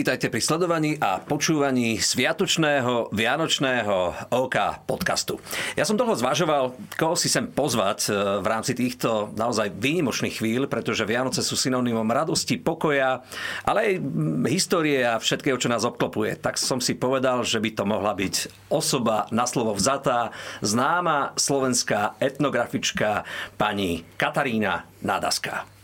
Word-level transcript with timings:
Vítajte 0.00 0.32
pri 0.32 0.40
sledovaní 0.40 0.96
a 0.96 1.20
počúvaní 1.20 2.00
sviatočného 2.00 3.12
Vianočného 3.12 4.32
OK 4.32 4.56
podcastu. 4.88 5.36
Ja 5.76 5.84
som 5.84 6.00
dlho 6.00 6.16
zvažoval, 6.16 6.72
koho 6.96 7.12
si 7.20 7.28
sem 7.28 7.44
pozvať 7.44 8.08
e, 8.08 8.40
v 8.40 8.46
rámci 8.48 8.72
týchto 8.72 9.28
naozaj 9.36 9.76
výnimočných 9.76 10.40
chvíľ, 10.40 10.72
pretože 10.72 11.04
Vianoce 11.04 11.44
sú 11.44 11.52
synonymom 11.52 12.08
radosti, 12.08 12.56
pokoja, 12.56 13.20
ale 13.68 13.78
aj 13.84 13.92
histórie 14.48 15.04
a 15.04 15.20
všetkého, 15.20 15.60
čo 15.60 15.68
nás 15.68 15.84
obklopuje. 15.84 16.40
Tak 16.40 16.56
som 16.56 16.80
si 16.80 16.96
povedal, 16.96 17.44
že 17.44 17.60
by 17.60 17.68
to 17.76 17.84
mohla 17.84 18.16
byť 18.16 18.72
osoba 18.72 19.28
na 19.28 19.44
slovo 19.44 19.76
vzatá, 19.76 20.32
známa 20.64 21.36
slovenská 21.36 22.16
etnografička 22.16 23.28
pani 23.60 24.00
Katarína 24.16 24.80
Nadaska. 25.04 25.79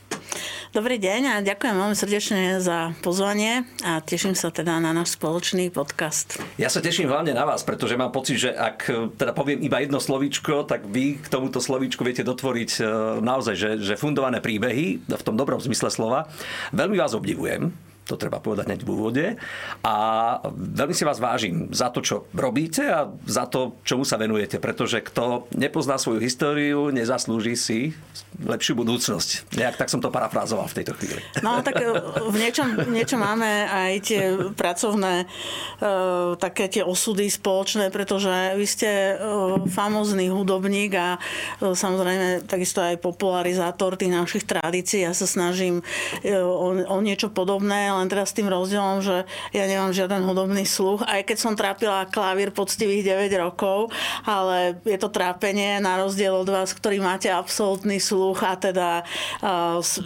Dobrý 0.74 1.00
deň 1.00 1.20
a 1.30 1.34
ďakujem 1.40 1.74
veľmi 1.78 1.96
srdečne 1.96 2.40
za 2.60 2.92
pozvanie 3.00 3.64
a 3.80 4.04
teším 4.04 4.36
sa 4.36 4.52
teda 4.52 4.76
na 4.76 4.92
náš 4.92 5.16
spoločný 5.16 5.72
podcast. 5.72 6.36
Ja 6.60 6.68
sa 6.68 6.84
teším 6.84 7.08
hlavne 7.08 7.32
na 7.32 7.48
vás, 7.48 7.64
pretože 7.64 7.96
mám 7.96 8.12
pocit, 8.12 8.44
že 8.44 8.50
ak 8.52 8.78
e, 8.90 8.92
teda 9.16 9.32
poviem 9.32 9.64
iba 9.64 9.80
jedno 9.80 10.02
slovíčko, 10.02 10.68
tak 10.68 10.84
vy 10.84 11.22
k 11.22 11.26
tomuto 11.32 11.62
slovíčku 11.62 12.04
viete 12.04 12.26
dotvoriť 12.26 12.70
e, 12.76 12.80
naozaj, 13.24 13.54
že, 13.54 13.70
že 13.80 13.94
fundované 13.96 14.42
príbehy 14.44 15.08
v 15.08 15.22
tom 15.24 15.38
dobrom 15.38 15.62
zmysle 15.62 15.88
slova. 15.88 16.28
Veľmi 16.74 16.98
vás 17.00 17.16
obdivujem 17.16 17.85
to 18.06 18.14
treba 18.14 18.38
povedať 18.38 18.70
hneď 18.70 18.80
v 18.86 18.92
úvode. 18.94 19.24
A 19.82 19.94
veľmi 20.54 20.94
si 20.94 21.02
vás 21.02 21.18
vážim 21.18 21.74
za 21.74 21.90
to, 21.90 22.00
čo 22.00 22.30
robíte 22.30 22.86
a 22.86 23.10
za 23.26 23.50
to, 23.50 23.74
čomu 23.82 24.06
sa 24.06 24.14
venujete, 24.14 24.62
pretože 24.62 25.02
kto 25.02 25.50
nepozná 25.50 25.98
svoju 25.98 26.22
históriu, 26.22 26.94
nezaslúži 26.94 27.58
si 27.58 27.80
lepšiu 28.36 28.78
budúcnosť. 28.78 29.58
Nejak 29.58 29.80
tak 29.80 29.88
som 29.90 29.98
to 29.98 30.12
parafrázoval 30.12 30.68
v 30.70 30.76
tejto 30.82 30.92
chvíli. 31.00 31.20
No 31.40 31.64
tak 31.64 31.82
e, 31.82 31.88
v 32.20 32.36
niečom, 32.36 32.68
niečo 32.92 33.16
máme 33.18 33.66
aj 33.66 33.92
tie 34.04 34.22
pracovné 34.52 35.24
uh, 35.24 36.36
také 36.36 36.68
tie 36.68 36.84
osudy 36.84 37.26
spoločné, 37.32 37.88
pretože 37.88 38.30
vy 38.54 38.66
ste 38.68 39.16
uh, 39.16 39.64
famózny 39.66 40.28
hudobník 40.28 40.92
a 40.94 41.16
samozrejme 41.60 42.44
takisto 42.44 42.84
aj 42.84 43.00
popularizátor 43.00 43.96
tých 43.96 44.12
našich 44.12 44.44
tradícií. 44.44 45.08
Ja 45.08 45.16
sa 45.16 45.24
snažím 45.24 45.80
o, 46.22 46.76
o 46.76 46.96
niečo 47.00 47.32
podobné, 47.32 47.95
len 48.00 48.08
teraz 48.08 48.32
s 48.32 48.36
tým 48.38 48.48
rozdielom, 48.48 49.04
že 49.04 49.28
ja 49.52 49.64
nemám 49.68 49.92
žiaden 49.92 50.24
hudobný 50.24 50.64
sluch, 50.64 51.04
aj 51.04 51.28
keď 51.28 51.36
som 51.36 51.58
trápila 51.58 52.08
klavír 52.08 52.50
poctivých 52.52 53.30
9 53.30 53.44
rokov, 53.44 53.92
ale 54.24 54.80
je 54.88 54.96
to 54.96 55.12
trápenie 55.12 55.78
na 55.82 56.00
rozdiel 56.00 56.32
od 56.32 56.48
vás, 56.48 56.72
ktorý 56.72 57.00
máte 57.00 57.28
absolútny 57.28 58.00
sluch 58.00 58.40
a 58.42 58.56
teda 58.56 59.04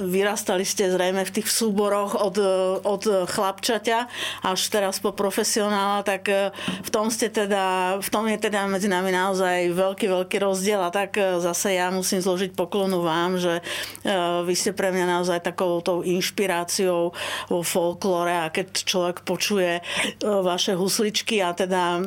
vyrastali 0.01 0.67
ste 0.67 0.91
zrejme 0.91 1.23
v 1.23 1.35
tých 1.41 1.49
súboroch 1.51 2.19
od, 2.19 2.37
od 2.83 3.03
chlapčaťa 3.27 3.99
až 4.43 4.61
teraz 4.71 4.99
po 5.03 5.13
profesionála, 5.15 6.07
tak 6.07 6.29
e, 6.31 6.55
v 6.81 6.91
tom 6.91 7.13
ste 7.13 7.29
teda, 7.29 7.97
v 8.01 8.09
tom 8.09 8.25
je 8.31 8.39
teda 8.41 8.67
medzi 8.71 8.89
nami 8.89 9.13
naozaj 9.13 9.73
veľký, 9.75 10.07
veľký 10.09 10.37
rozdiel 10.41 10.81
a 10.81 10.91
tak 10.91 11.19
e, 11.19 11.43
zase 11.43 11.77
ja 11.77 11.93
musím 11.93 12.23
zložiť 12.23 12.57
poklonu 12.57 13.05
vám, 13.05 13.37
že 13.37 13.61
e, 13.61 14.13
vy 14.45 14.55
ste 14.57 14.73
pre 14.73 14.95
mňa 14.95 15.21
naozaj 15.21 15.45
takou 15.45 15.83
tou 15.85 16.01
inšpiráciou 16.01 17.13
vo 17.49 17.61
folklóre 17.81 18.45
a 18.45 18.53
keď 18.53 18.85
človek 18.85 19.17
počuje 19.25 19.81
e, 19.81 19.83
vaše 20.21 20.77
husličky 20.77 21.41
a 21.41 21.57
teda 21.57 21.97
e, 21.97 22.01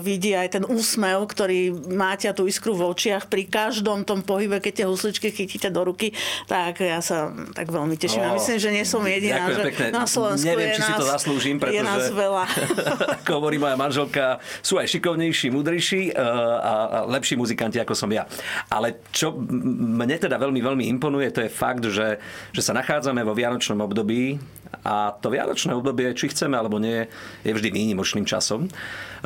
vidí 0.00 0.32
aj 0.32 0.56
ten 0.56 0.64
úsmev, 0.64 1.28
ktorý 1.28 1.92
máte 1.92 2.24
a 2.24 2.32
tú 2.32 2.48
iskru 2.48 2.72
v 2.72 2.88
očiach 2.88 3.28
pri 3.28 3.44
každom 3.44 4.08
tom 4.08 4.24
pohybe, 4.24 4.64
keď 4.64 4.72
tie 4.82 4.86
husličky 4.88 5.28
chytíte 5.28 5.68
do 5.68 5.84
ruky, 5.84 6.16
tak 6.48 6.80
ja 6.80 7.04
sa 7.04 7.28
tak 7.52 7.68
veľmi 7.68 8.00
teším. 8.00 8.24
Oh, 8.24 8.32
a 8.32 8.36
myslím, 8.40 8.56
že 8.56 8.70
nie 8.72 8.84
som 8.88 9.04
jediná, 9.04 9.52
že 9.52 9.68
pekne. 9.68 9.92
na 9.92 10.08
Slovensku 10.08 10.48
Neviem, 10.48 10.72
je 10.72 10.80
či 10.80 10.82
nás, 10.82 10.88
si 10.88 10.92
to 10.96 11.06
zaslúžim, 11.06 11.56
pretože 11.60 11.76
je 11.76 11.84
nás 11.84 12.04
veľa. 12.08 12.44
ako 13.20 13.30
hovorí 13.36 13.60
moja 13.60 13.76
manželka, 13.76 14.40
sú 14.64 14.80
aj 14.80 14.88
šikovnejší, 14.88 15.52
mudrejší 15.52 16.02
e, 16.10 16.12
a, 16.16 16.24
a 16.64 16.98
lepší 17.04 17.36
muzikanti, 17.36 17.76
ako 17.76 17.92
som 17.92 18.08
ja. 18.08 18.24
Ale 18.72 19.04
čo 19.12 19.36
mne 19.36 20.16
teda 20.16 20.40
veľmi, 20.40 20.60
veľmi 20.64 20.84
imponuje, 20.96 21.28
to 21.28 21.44
je 21.44 21.50
fakt, 21.50 21.84
že, 21.84 22.16
že 22.56 22.62
sa 22.64 22.72
nachádzame 22.72 23.20
vo 23.20 23.36
vianočnom 23.36 23.84
období 23.84 24.40
a 24.86 25.09
to 25.18 25.32
vianočné 25.32 25.74
obdobie, 25.74 26.14
či 26.14 26.30
chceme 26.30 26.54
alebo 26.54 26.78
nie, 26.78 27.10
je 27.42 27.52
vždy 27.52 27.68
výnimočným 27.74 28.28
časom. 28.28 28.70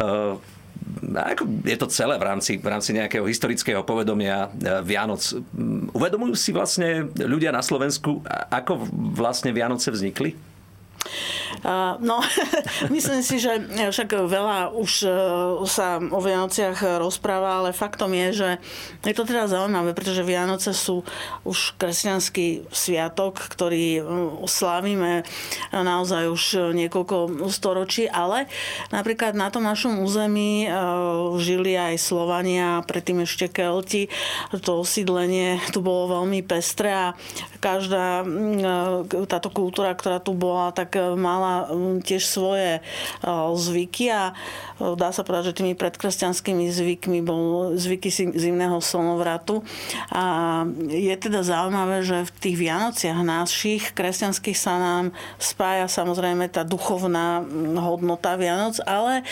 Uh, 0.00 0.40
ako 1.14 1.46
je 1.62 1.76
to 1.78 1.86
celé 1.86 2.18
v 2.18 2.24
rámci, 2.26 2.52
v 2.58 2.66
rámci 2.66 2.90
nejakého 2.96 3.28
historického 3.28 3.84
povedomia 3.84 4.48
uh, 4.48 4.80
Vianoc. 4.80 5.22
Uvedomujú 5.92 6.34
si 6.34 6.50
vlastne 6.50 7.10
ľudia 7.14 7.52
na 7.52 7.62
Slovensku, 7.62 8.24
ako 8.50 8.88
vlastne 9.12 9.52
Vianoce 9.52 9.92
vznikli? 9.92 10.53
No, 12.00 12.20
myslím 12.94 13.20
si, 13.24 13.40
že 13.40 13.56
však 13.88 14.28
veľa 14.28 14.74
už 14.76 14.92
e, 15.04 15.10
sa 15.64 15.96
o 15.96 16.20
Vianociach 16.20 17.00
rozpráva, 17.00 17.62
ale 17.62 17.76
faktom 17.76 18.12
je, 18.12 18.28
že 18.34 18.48
je 19.06 19.14
to 19.16 19.24
teda 19.24 19.48
zaujímavé, 19.48 19.96
pretože 19.96 20.26
Vianoce 20.26 20.76
sú 20.76 21.06
už 21.48 21.78
kresťanský 21.80 22.68
sviatok, 22.68 23.40
ktorý 23.48 23.86
e, 23.96 24.02
slávime 24.44 25.24
naozaj 25.72 26.28
už 26.28 26.42
niekoľko 26.76 27.48
storočí, 27.48 28.10
ale 28.10 28.50
napríklad 28.92 29.32
na 29.32 29.48
tom 29.48 29.64
našom 29.64 30.04
území 30.04 30.66
e, 30.66 30.68
žili 31.40 31.76
aj 31.80 31.96
Slovania, 31.96 32.84
predtým 32.84 33.24
ešte 33.24 33.48
Kelti. 33.48 34.12
To 34.52 34.84
osídlenie 34.84 35.60
tu 35.72 35.80
bolo 35.80 36.20
veľmi 36.20 36.44
pestré 36.44 36.92
a 36.92 37.06
každá 37.60 38.20
táto 39.24 39.48
kultúra, 39.48 39.96
ktorá 39.96 40.20
tu 40.20 40.36
bola, 40.36 40.68
tak 40.68 40.93
mala 41.14 41.68
tiež 42.02 42.22
svoje 42.26 42.80
zvyky 43.54 44.10
a 44.10 44.32
dá 44.78 45.10
sa 45.14 45.22
povedať, 45.22 45.54
že 45.54 45.58
tými 45.62 45.74
predkresťanskými 45.78 46.66
zvykmi 46.70 47.20
bol 47.22 47.74
zvyky 47.78 48.10
zimného 48.34 48.82
slnovratu. 48.82 49.62
A 50.10 50.64
je 50.90 51.14
teda 51.14 51.46
zaujímavé, 51.46 52.02
že 52.02 52.26
v 52.26 52.30
tých 52.38 52.56
Vianociach 52.58 53.20
našich 53.22 53.94
kresťanských 53.94 54.58
sa 54.58 54.74
nám 54.78 55.04
spája 55.38 55.86
samozrejme 55.86 56.50
tá 56.50 56.66
duchovná 56.66 57.44
hodnota 57.78 58.34
Vianoc, 58.34 58.82
ale 58.82 59.22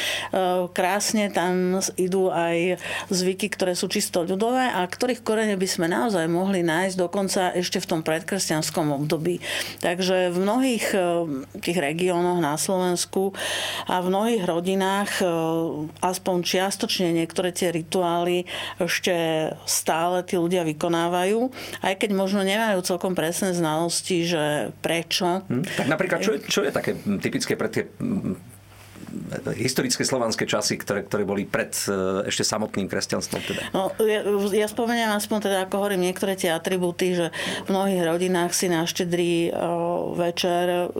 krásne 0.72 1.33
tam 1.33 1.83
idú 1.99 2.31
aj 2.31 2.78
zvyky, 3.11 3.51
ktoré 3.51 3.75
sú 3.75 3.91
čisto 3.91 4.22
ľudové 4.22 4.71
a 4.71 4.87
ktorých 4.87 5.27
korene 5.27 5.59
by 5.59 5.69
sme 5.69 5.87
naozaj 5.91 6.27
mohli 6.31 6.62
nájsť 6.62 6.97
dokonca 6.97 7.51
ešte 7.59 7.83
v 7.83 7.89
tom 7.89 8.01
predkresťanskom 8.06 8.95
období. 9.03 9.43
Takže 9.83 10.31
v 10.31 10.37
mnohých 10.39 10.87
tých 11.61 11.77
regiónoch 11.77 12.41
na 12.41 12.57
Slovensku 12.57 13.37
a 13.85 14.01
v 14.01 14.07
mnohých 14.09 14.45
rodinách 14.49 15.11
e, 15.21 15.25
aspoň 16.01 16.37
čiastočne 16.41 17.13
niektoré 17.13 17.53
tie 17.53 17.69
rituály 17.69 18.49
ešte 18.81 19.13
stále 19.69 20.25
tí 20.25 20.41
ľudia 20.41 20.65
vykonávajú, 20.65 21.53
aj 21.85 21.95
keď 22.01 22.11
možno 22.17 22.41
nemajú 22.41 22.81
celkom 22.81 23.13
presné 23.13 23.53
znalosti, 23.53 24.25
že 24.25 24.73
prečo. 24.81 25.45
Hm, 25.51 25.65
tak 25.77 25.87
napríklad, 25.93 26.21
čo 26.25 26.33
je, 26.37 26.39
čo 26.49 26.61
je 26.65 26.73
také 26.73 26.97
typické 27.21 27.59
pre 27.59 27.69
tie 27.69 27.84
historické 29.56 30.05
slovanské 30.05 30.45
časy, 30.49 30.81
ktoré, 30.81 31.05
ktoré 31.05 31.23
boli 31.25 31.45
pred 31.45 31.73
e, 31.89 32.27
ešte 32.28 32.45
samotným 32.45 32.89
kresťanstvom. 32.89 33.41
Teda. 33.45 33.62
No, 33.73 33.93
ja, 34.00 34.25
ja 34.53 34.67
spomeniem 34.69 35.12
aspoň 35.12 35.39
teda, 35.49 35.56
ako 35.69 35.84
hovorím, 35.84 36.09
niektoré 36.09 36.37
tie 36.37 36.53
atribúty, 36.53 37.17
že 37.17 37.27
v 37.67 37.69
mnohých 37.72 38.03
rodinách 38.05 38.53
si 38.56 38.67
na 38.72 38.84
štedrý 38.89 39.49
e, 39.49 39.51
večer, 40.17 40.93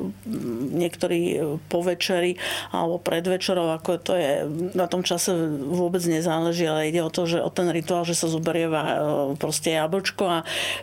niektorí 0.72 1.41
po 1.69 1.84
večeri 1.84 2.37
alebo 2.72 3.01
pred 3.01 3.25
večerou, 3.25 3.72
ako 3.72 3.91
to 4.01 4.12
je, 4.17 4.45
na 4.77 4.87
tom 4.89 5.05
čase 5.05 5.33
vôbec 5.69 6.03
nezáleží, 6.05 6.69
ale 6.69 6.89
ide 6.93 7.01
o 7.01 7.12
to, 7.12 7.25
že 7.28 7.39
o 7.41 7.51
ten 7.53 7.69
rituál, 7.72 8.05
že 8.05 8.17
sa 8.17 8.28
zoberieva 8.28 8.83
e, 8.83 8.95
proste 9.41 9.75
jablčko 9.77 10.25
a 10.28 10.39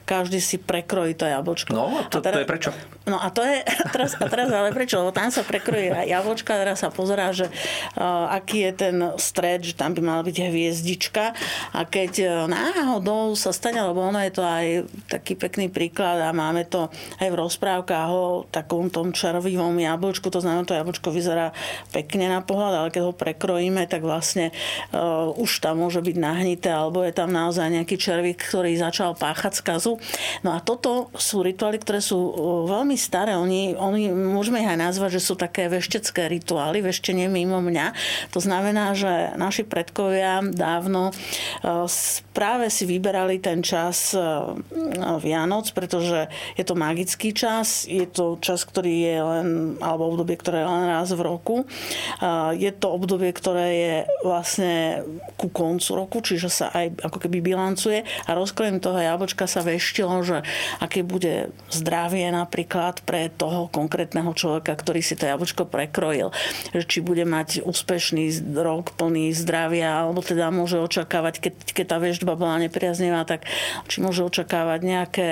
každý 0.06 0.42
si 0.42 0.58
prekrojí 0.58 1.14
to 1.14 1.26
jablčko. 1.30 1.72
No, 1.74 2.06
to, 2.10 2.22
teda, 2.22 2.42
to 2.42 2.44
je 2.44 2.50
prečo? 2.50 2.70
No 3.10 3.18
a 3.18 3.34
to 3.34 3.42
je, 3.42 3.62
a 3.66 3.88
teraz, 3.90 4.14
a 4.18 4.26
teraz 4.30 4.48
ale 4.50 4.70
prečo? 4.74 5.02
Lebo 5.02 5.14
tam 5.14 5.34
sa 5.34 5.42
prekrojí 5.42 5.90
jablčka, 6.10 6.54
teraz 6.54 6.82
sa 6.82 6.90
pozerá 6.94 7.19
pozerá, 7.20 7.36
že 7.36 7.48
uh, 7.52 8.32
aký 8.32 8.72
je 8.72 8.74
ten 8.88 8.96
stred, 9.20 9.60
že 9.68 9.76
tam 9.76 9.92
by 9.92 10.00
mala 10.00 10.24
byť 10.24 10.38
hviezdička 10.40 11.36
a 11.76 11.82
keď 11.84 12.14
uh, 12.24 12.30
náhodou 12.48 13.36
sa 13.36 13.52
stane, 13.52 13.84
lebo 13.84 14.00
ono 14.00 14.24
je 14.24 14.32
to 14.32 14.44
aj 14.44 14.88
taký 15.12 15.36
pekný 15.36 15.68
príklad 15.68 16.24
a 16.24 16.32
máme 16.32 16.64
to 16.72 16.88
aj 17.20 17.28
v 17.28 17.36
rozprávkach 17.36 18.08
o 18.08 18.48
takom 18.48 18.88
tom 18.88 19.12
červivom 19.12 19.76
jablčku, 19.76 20.32
to 20.32 20.40
znamená, 20.40 20.64
to 20.64 20.78
jablčko 20.78 21.12
vyzerá 21.12 21.52
pekne 21.92 22.32
na 22.32 22.40
pohľad, 22.40 22.74
ale 22.80 22.90
keď 22.96 23.02
ho 23.04 23.14
prekrojíme, 23.14 23.84
tak 23.92 24.08
vlastne 24.08 24.56
uh, 24.96 25.28
už 25.36 25.60
tam 25.60 25.84
môže 25.84 26.00
byť 26.00 26.16
nahnité, 26.16 26.72
alebo 26.72 27.04
je 27.04 27.12
tam 27.12 27.36
naozaj 27.36 27.68
nejaký 27.68 28.00
červík, 28.00 28.40
ktorý 28.40 28.80
začal 28.80 29.20
páchať 29.20 29.60
skazu. 29.60 30.00
No 30.48 30.56
a 30.56 30.64
toto 30.64 31.12
sú 31.20 31.44
rituály, 31.44 31.84
ktoré 31.84 32.00
sú 32.00 32.16
uh, 32.16 32.34
veľmi 32.70 32.96
staré. 32.96 33.36
Oni, 33.36 33.76
oni 33.76 34.08
môžeme 34.08 34.64
ich 34.64 34.70
aj 34.70 34.80
nazvať, 34.80 35.20
že 35.20 35.26
sú 35.26 35.34
také 35.36 35.68
veštecké 35.68 36.30
rituály, 36.30 36.80
vešte 36.86 37.09
ešte 37.10 37.26
mimo 37.26 37.58
mňa. 37.58 37.98
To 38.30 38.40
znamená, 38.40 38.94
že 38.94 39.34
naši 39.34 39.66
predkovia 39.66 40.46
dávno 40.46 41.10
e, 41.10 41.14
práve 42.38 42.70
si 42.70 42.86
vyberali 42.86 43.42
ten 43.42 43.66
čas 43.66 44.14
e, 44.14 44.22
Vianoc, 45.18 45.74
pretože 45.74 46.30
je 46.54 46.62
to 46.62 46.78
magický 46.78 47.34
čas, 47.34 47.90
je 47.90 48.06
to 48.06 48.38
čas, 48.38 48.62
ktorý 48.62 48.94
je 48.94 49.18
len, 49.18 49.48
alebo 49.82 50.14
obdobie, 50.14 50.38
ktoré 50.38 50.62
je 50.62 50.70
len 50.70 50.86
raz 50.86 51.10
v 51.10 51.22
roku. 51.26 51.66
Je 52.56 52.72
to 52.76 52.88
obdobie, 52.94 53.34
ktoré 53.34 53.68
je 53.74 53.96
vlastne 54.22 55.04
ku 55.36 55.50
koncu 55.50 55.90
roku, 55.98 56.18
čiže 56.22 56.50
sa 56.52 56.68
aj 56.72 57.10
ako 57.10 57.18
keby 57.26 57.42
bilancuje 57.42 58.06
a 58.28 58.30
rozkrojem 58.38 58.78
toho 58.80 59.00
jablčka 59.00 59.50
sa 59.50 59.66
veštilo, 59.66 60.22
že 60.22 60.38
aké 60.80 61.02
bude 61.02 61.50
zdravie 61.74 62.30
napríklad 62.30 63.02
pre 63.04 63.32
toho 63.34 63.68
konkrétneho 63.72 64.32
človeka, 64.36 64.76
ktorý 64.76 65.02
si 65.02 65.18
to 65.18 65.28
jablčko 65.28 65.66
prekrojil. 65.68 66.30
Že 66.76 66.99
či 67.00 67.08
bude 67.08 67.24
mať 67.24 67.64
úspešný 67.64 68.52
rok 68.60 68.92
plný 69.00 69.32
zdravia, 69.32 70.04
alebo 70.04 70.20
teda 70.20 70.52
môže 70.52 70.76
očakávať, 70.84 71.40
keď, 71.40 71.54
keď 71.72 71.86
tá 71.88 71.96
vežba 71.96 72.36
bola 72.36 72.60
nepriaznivá, 72.60 73.24
tak 73.24 73.48
či 73.88 74.04
môže 74.04 74.20
očakávať 74.28 74.84
nejaké, 74.84 75.30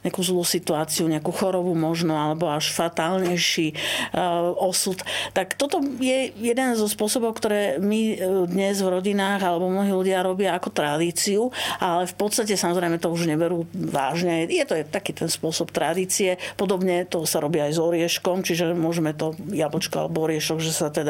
nejakú 0.00 0.24
zlú 0.24 0.40
situáciu, 0.40 1.12
nejakú 1.12 1.28
chorobu 1.36 1.76
možno, 1.76 2.16
alebo 2.16 2.48
až 2.48 2.72
fatálnejší 2.72 3.76
uh, 4.16 4.56
osud. 4.56 5.04
Tak 5.36 5.60
toto 5.60 5.84
je 6.00 6.32
jeden 6.32 6.80
zo 6.80 6.88
spôsobov, 6.88 7.36
ktoré 7.36 7.76
my 7.76 8.00
e, 8.00 8.16
dnes 8.48 8.80
v 8.80 8.88
rodinách 8.88 9.44
alebo 9.44 9.68
mnohí 9.68 9.92
ľudia 9.92 10.24
robia 10.24 10.56
ako 10.56 10.72
tradíciu, 10.72 11.52
ale 11.76 12.08
v 12.08 12.14
podstate 12.16 12.56
samozrejme 12.56 12.96
to 12.96 13.12
už 13.12 13.28
neberú 13.28 13.68
vážne. 13.74 14.48
Je 14.48 14.64
to 14.64 14.80
taký 14.88 15.12
ten 15.12 15.28
spôsob 15.28 15.68
tradície. 15.74 16.40
Podobne 16.56 17.04
to 17.04 17.28
sa 17.28 17.42
robí 17.42 17.60
aj 17.60 17.76
s 17.76 17.80
orieškom, 17.82 18.40
čiže 18.40 18.72
môžeme 18.72 19.12
to 19.12 19.36
jablčko 19.52 20.08
alebo 20.08 20.24
oriešok, 20.24 20.62
že 20.62 20.72
sa 20.72 20.88
teda 20.92 21.01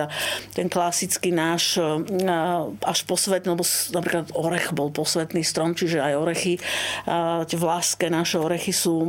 ten 0.52 0.66
klasický 0.68 1.30
náš 1.32 1.78
e, 1.78 1.84
až 2.82 2.98
posvetný, 3.06 3.54
lebo 3.54 3.64
napríklad 3.92 4.32
orech 4.34 4.72
bol 4.72 4.90
posvetný 4.90 5.44
strom, 5.44 5.72
čiže 5.76 6.00
aj 6.02 6.14
orechy, 6.18 6.54
tie 7.46 7.58
vláské 7.58 8.08
naše 8.08 8.38
orechy 8.38 8.70
sú 8.74 9.02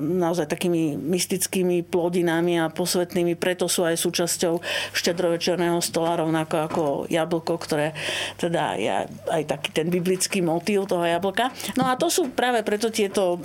naozaj 0.00 0.48
takými 0.48 0.94
mystickými 0.96 1.86
plodinami 1.86 2.60
a 2.60 2.72
posvetnými, 2.72 3.34
preto 3.34 3.66
sú 3.66 3.84
aj 3.84 3.98
súčasťou 3.98 4.60
štedrovečerného 4.94 5.78
stola, 5.82 6.20
rovnako 6.20 6.56
ako 6.68 6.82
jablko, 7.08 7.54
ktoré 7.60 7.92
teda 8.36 8.78
je 8.78 8.92
aj 9.08 9.42
taký 9.48 9.68
ten 9.72 9.86
biblický 9.88 10.40
motív 10.40 10.86
toho 10.88 11.04
jablka. 11.04 11.50
No 11.76 11.88
a 11.88 11.98
to 11.98 12.08
sú 12.08 12.30
práve 12.32 12.62
preto 12.62 12.92
tieto 12.92 13.38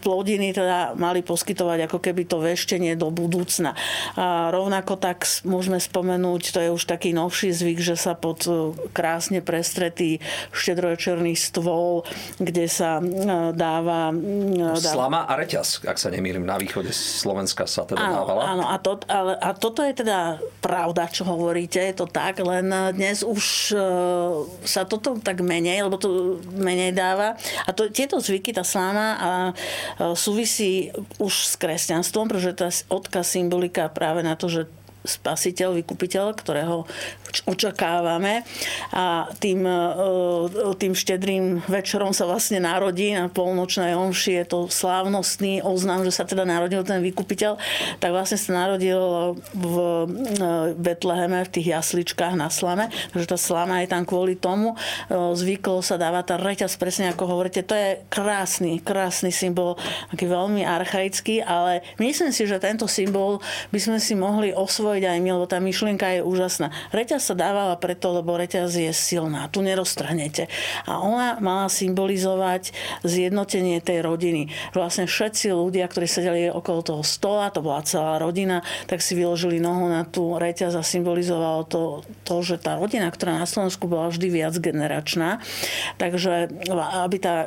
plodiny 0.00 0.52
teda 0.54 0.94
mali 0.96 1.22
poskytovať 1.24 1.86
ako 1.88 1.98
keby 2.02 2.22
to 2.26 2.42
veštenie 2.42 2.94
do 2.96 3.08
budúcna. 3.12 3.76
A 4.16 4.50
rovnako 4.50 4.96
tak 4.98 5.24
môžeme 5.44 5.78
spomenúť, 5.78 5.99
to 6.50 6.60
je 6.60 6.70
už 6.70 6.84
taký 6.84 7.12
novší 7.12 7.52
zvyk, 7.52 7.78
že 7.82 7.96
sa 7.96 8.16
pod 8.16 8.44
e, 8.46 8.72
krásne 8.90 9.44
prestretý 9.44 10.18
štedrovečerný 10.54 11.36
stôl, 11.36 12.02
kde 12.40 12.66
sa 12.66 12.98
e, 12.98 13.04
dáva... 13.54 14.10
E, 14.12 14.76
dáva... 14.76 14.94
Slama 14.96 15.20
a 15.28 15.32
reťaz, 15.36 15.84
ak 15.84 15.98
sa 15.98 16.08
nemýlim, 16.08 16.42
na 16.44 16.56
východe 16.56 16.90
Slovenska 16.94 17.64
sa 17.68 17.84
teda 17.84 18.00
áno, 18.00 18.14
dávala. 18.22 18.42
Áno, 18.50 18.64
a, 18.68 18.76
to, 18.80 19.00
ale, 19.06 19.36
a 19.38 19.50
toto 19.52 19.84
je 19.84 19.92
teda 19.92 20.40
pravda, 20.60 21.10
čo 21.10 21.24
hovoríte, 21.28 21.80
je 21.80 21.94
to 21.96 22.06
tak, 22.08 22.40
len 22.40 22.70
dnes 22.96 23.22
už 23.22 23.74
sa 24.64 24.82
toto 24.84 25.16
tak 25.20 25.40
menej, 25.40 25.86
lebo 25.86 25.96
to 25.96 26.40
menej 26.56 26.92
dáva. 26.92 27.36
A 27.64 27.70
to, 27.72 27.88
tieto 27.92 28.18
zvyky, 28.18 28.52
tá 28.52 28.64
sláma 28.64 29.06
a 29.20 29.30
súvisí 30.14 30.92
už 31.18 31.32
s 31.50 31.54
kresťanstvom, 31.56 32.28
pretože 32.30 32.52
tá 32.56 32.68
odkaz 32.88 33.36
symbolika 33.36 33.88
práve 33.88 34.24
na 34.24 34.34
to, 34.34 34.48
že 34.50 34.62
spasiteľ, 35.04 35.80
vykupiteľ, 35.80 36.36
ktorého 36.36 36.84
očakávame. 37.46 38.42
A 38.92 39.30
tým, 39.38 39.64
e, 39.64 39.80
tým 40.76 40.92
štedrým 40.92 41.64
večerom 41.64 42.12
sa 42.12 42.26
vlastne 42.26 42.60
narodí 42.60 43.14
na 43.14 43.30
polnočnej 43.30 43.94
omši, 43.96 44.42
je 44.42 44.46
to 44.46 44.58
slávnostný 44.68 45.62
oznam, 45.64 46.04
že 46.04 46.12
sa 46.12 46.26
teda 46.26 46.44
narodil 46.44 46.82
ten 46.84 47.00
vykupiteľ, 47.00 47.56
tak 48.02 48.10
vlastne 48.10 48.36
sa 48.36 48.66
narodil 48.66 49.00
v 49.54 49.74
e, 49.78 50.04
Betleheme, 50.76 51.46
v 51.46 51.52
tých 51.52 51.72
jasličkách 51.72 52.34
na 52.36 52.52
slame, 52.52 52.92
takže 53.14 53.36
tá 53.36 53.38
slama 53.38 53.80
je 53.82 53.88
tam 53.88 54.02
kvôli 54.04 54.36
tomu. 54.36 54.74
E, 54.74 54.76
zvyklo 55.14 55.80
sa 55.80 55.96
dáva 55.96 56.20
tá 56.26 56.36
reťaz, 56.36 56.76
presne 56.76 57.14
ako 57.14 57.24
hovoríte, 57.30 57.64
to 57.64 57.72
je 57.72 58.02
krásny, 58.12 58.82
krásny 58.82 59.32
symbol, 59.32 59.78
taký 60.12 60.26
veľmi 60.28 60.66
archaický, 60.66 61.40
ale 61.40 61.80
myslím 62.02 62.34
si, 62.34 62.44
že 62.44 62.60
tento 62.60 62.84
symbol 62.90 63.38
by 63.70 63.78
sme 63.78 63.98
si 64.02 64.18
mohli 64.18 64.50
osvojiť 64.50 64.89
osvojiť 64.90 65.06
aj 65.06 65.22
my, 65.22 65.30
lebo 65.38 65.46
tá 65.46 65.62
myšlienka 65.62 66.18
je 66.18 66.26
úžasná. 66.26 66.74
Reťaz 66.90 67.30
sa 67.30 67.38
dávala 67.38 67.78
preto, 67.78 68.10
lebo 68.10 68.34
reťaz 68.34 68.74
je 68.74 68.90
silná, 68.90 69.46
tu 69.46 69.62
neroztrhnete. 69.62 70.50
A 70.90 70.98
ona 70.98 71.38
mala 71.38 71.70
symbolizovať 71.70 72.74
zjednotenie 73.06 73.78
tej 73.78 74.02
rodiny. 74.02 74.50
Vlastne 74.74 75.06
všetci 75.06 75.54
ľudia, 75.54 75.86
ktorí 75.86 76.10
sedeli 76.10 76.50
okolo 76.50 76.82
toho 76.82 77.02
stola, 77.06 77.54
to 77.54 77.62
bola 77.62 77.86
celá 77.86 78.18
rodina, 78.18 78.66
tak 78.90 78.98
si 78.98 79.14
vyložili 79.14 79.62
nohu 79.62 79.86
na 79.86 80.02
tú 80.02 80.34
reťaz 80.34 80.74
a 80.74 80.82
symbolizovalo 80.82 81.62
to, 81.70 82.02
to 82.26 82.42
že 82.42 82.58
tá 82.58 82.74
rodina, 82.74 83.06
ktorá 83.14 83.38
na 83.38 83.46
Slovensku 83.46 83.86
bola 83.86 84.10
vždy 84.10 84.26
viac 84.26 84.58
generačná, 84.58 85.38
takže 86.02 86.50
aby 87.06 87.16
tá, 87.22 87.46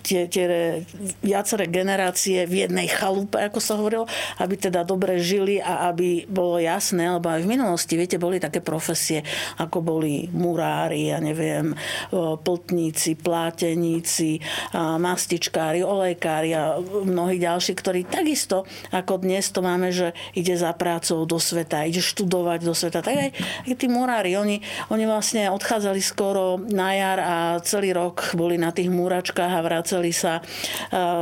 tie, 0.00 0.24
tie 0.24 0.80
viaceré 1.20 1.68
generácie 1.68 2.48
v 2.48 2.64
jednej 2.64 2.88
chalupe, 2.88 3.36
ako 3.36 3.60
sa 3.60 3.76
hovorilo, 3.76 4.08
aby 4.40 4.56
teda 4.56 4.88
dobre 4.88 5.20
žili 5.20 5.60
a 5.60 5.92
aby 5.92 6.24
bolo 6.30 6.56
jasné, 6.56 6.77
jasné, 6.78 7.10
lebo 7.10 7.26
aj 7.26 7.42
v 7.42 7.50
minulosti, 7.50 7.98
viete, 7.98 8.22
boli 8.22 8.38
také 8.38 8.62
profesie, 8.62 9.26
ako 9.58 9.82
boli 9.82 10.30
murári, 10.30 11.10
ja 11.10 11.18
neviem, 11.18 11.74
pltníci, 12.14 13.18
pláteníci, 13.18 14.38
mastičkári, 14.78 15.82
olejkári 15.82 16.54
a 16.54 16.78
mnohí 17.02 17.42
ďalší, 17.42 17.74
ktorí 17.74 18.06
takisto, 18.06 18.62
ako 18.94 19.26
dnes 19.26 19.50
to 19.50 19.58
máme, 19.58 19.90
že 19.90 20.14
ide 20.38 20.54
za 20.54 20.70
prácou 20.78 21.26
do 21.26 21.42
sveta, 21.42 21.82
ide 21.82 21.98
študovať 21.98 22.60
do 22.62 22.74
sveta, 22.78 23.02
tak 23.02 23.18
aj, 23.18 23.30
aj 23.66 23.74
tí 23.74 23.90
murári, 23.90 24.38
oni, 24.38 24.62
oni 24.94 25.04
vlastne 25.10 25.50
odchádzali 25.50 25.98
skoro 25.98 26.62
na 26.62 26.94
jar 26.94 27.18
a 27.18 27.34
celý 27.66 27.90
rok 27.90 28.38
boli 28.38 28.54
na 28.54 28.70
tých 28.70 28.86
múračkách 28.86 29.50
a 29.50 29.64
vraceli 29.66 30.14
sa 30.14 30.38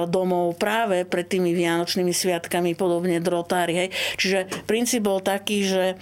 domov 0.04 0.60
práve 0.60 1.08
pred 1.08 1.24
tými 1.24 1.56
vianočnými 1.56 2.12
sviatkami, 2.12 2.76
podobne 2.76 3.22
drotári. 3.24 3.74
Hej. 3.86 3.88
Čiže 4.20 4.38
princíp 4.68 5.06
bol 5.06 5.24
tak, 5.24 5.45
taký, 5.46 5.62
že 5.62 5.94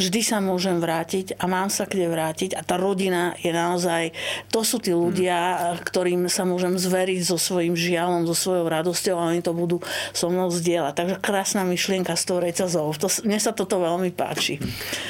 vždy 0.00 0.20
sa 0.24 0.40
môžem 0.40 0.80
vrátiť 0.80 1.36
a 1.36 1.44
mám 1.44 1.68
sa 1.68 1.84
kde 1.84 2.08
vrátiť 2.08 2.56
a 2.56 2.64
tá 2.64 2.80
rodina 2.80 3.36
je 3.36 3.52
naozaj, 3.52 4.16
to 4.48 4.64
sú 4.64 4.80
tí 4.80 4.96
ľudia, 4.96 5.76
ktorým 5.84 6.24
sa 6.32 6.48
môžem 6.48 6.80
zveriť 6.80 7.20
so 7.20 7.36
svojím 7.36 7.76
žialom, 7.76 8.24
so 8.24 8.32
svojou 8.32 8.64
radosťou 8.64 9.20
a 9.20 9.28
oni 9.28 9.44
to 9.44 9.52
budú 9.52 9.84
so 10.16 10.32
mnou 10.32 10.48
zdieľať. 10.48 10.94
Takže 10.96 11.14
krásna 11.20 11.68
myšlienka 11.68 12.16
z 12.16 12.24
toho 12.24 12.40
reťazov. 12.40 12.96
To, 12.96 13.12
mne 13.28 13.36
sa 13.36 13.52
toto 13.52 13.76
veľmi 13.76 14.08
páči. 14.16 14.56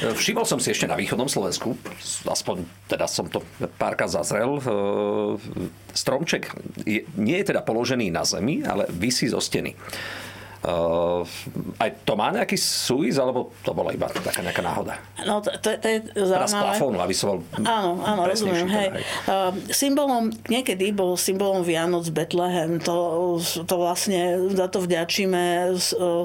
Všimol 0.02 0.42
som 0.42 0.58
si 0.58 0.75
ešte 0.75 0.90
na 0.90 0.99
východnom 0.99 1.30
Slovensku, 1.30 1.78
aspoň 2.26 2.66
teda 2.90 3.06
som 3.06 3.30
to 3.30 3.47
párka 3.78 4.11
zazrel, 4.11 4.58
e, 4.58 4.62
stromček 5.94 6.50
je, 6.82 7.06
nie 7.14 7.37
je 7.44 7.54
teda 7.54 7.62
položený 7.62 8.11
na 8.11 8.26
zemi, 8.26 8.66
ale 8.66 8.90
vysí 8.90 9.30
zo 9.30 9.38
steny. 9.38 9.78
Uh, 10.58 11.22
aj 11.78 12.02
to 12.02 12.18
má 12.18 12.34
nejaký 12.34 12.58
súvis, 12.58 13.14
alebo 13.14 13.54
to 13.62 13.70
bola 13.70 13.94
iba 13.94 14.10
taká 14.10 14.42
nejaká 14.42 14.62
náhoda? 14.62 14.98
No, 15.22 15.38
to, 15.38 15.54
to, 15.62 15.78
to 15.78 15.86
je 15.86 15.98
zaujímavé. 16.18 16.34
Teraz 16.34 16.54
plafónu, 16.54 16.98
aby 16.98 17.14
som 17.14 17.26
bol 17.30 17.38
Áno, 17.62 18.02
áno, 18.02 18.22
rozumiem. 18.26 18.66
Hej. 18.66 18.88
hej. 18.98 19.02
Uh, 19.30 19.54
symbolom, 19.70 20.34
niekedy 20.50 20.90
bol 20.90 21.14
symbolom 21.14 21.62
Vianoc 21.62 22.10
Betlehem. 22.10 22.82
To, 22.82 23.38
to 23.38 23.74
vlastne, 23.78 24.50
za 24.50 24.66
to 24.66 24.82
vďačíme 24.82 25.74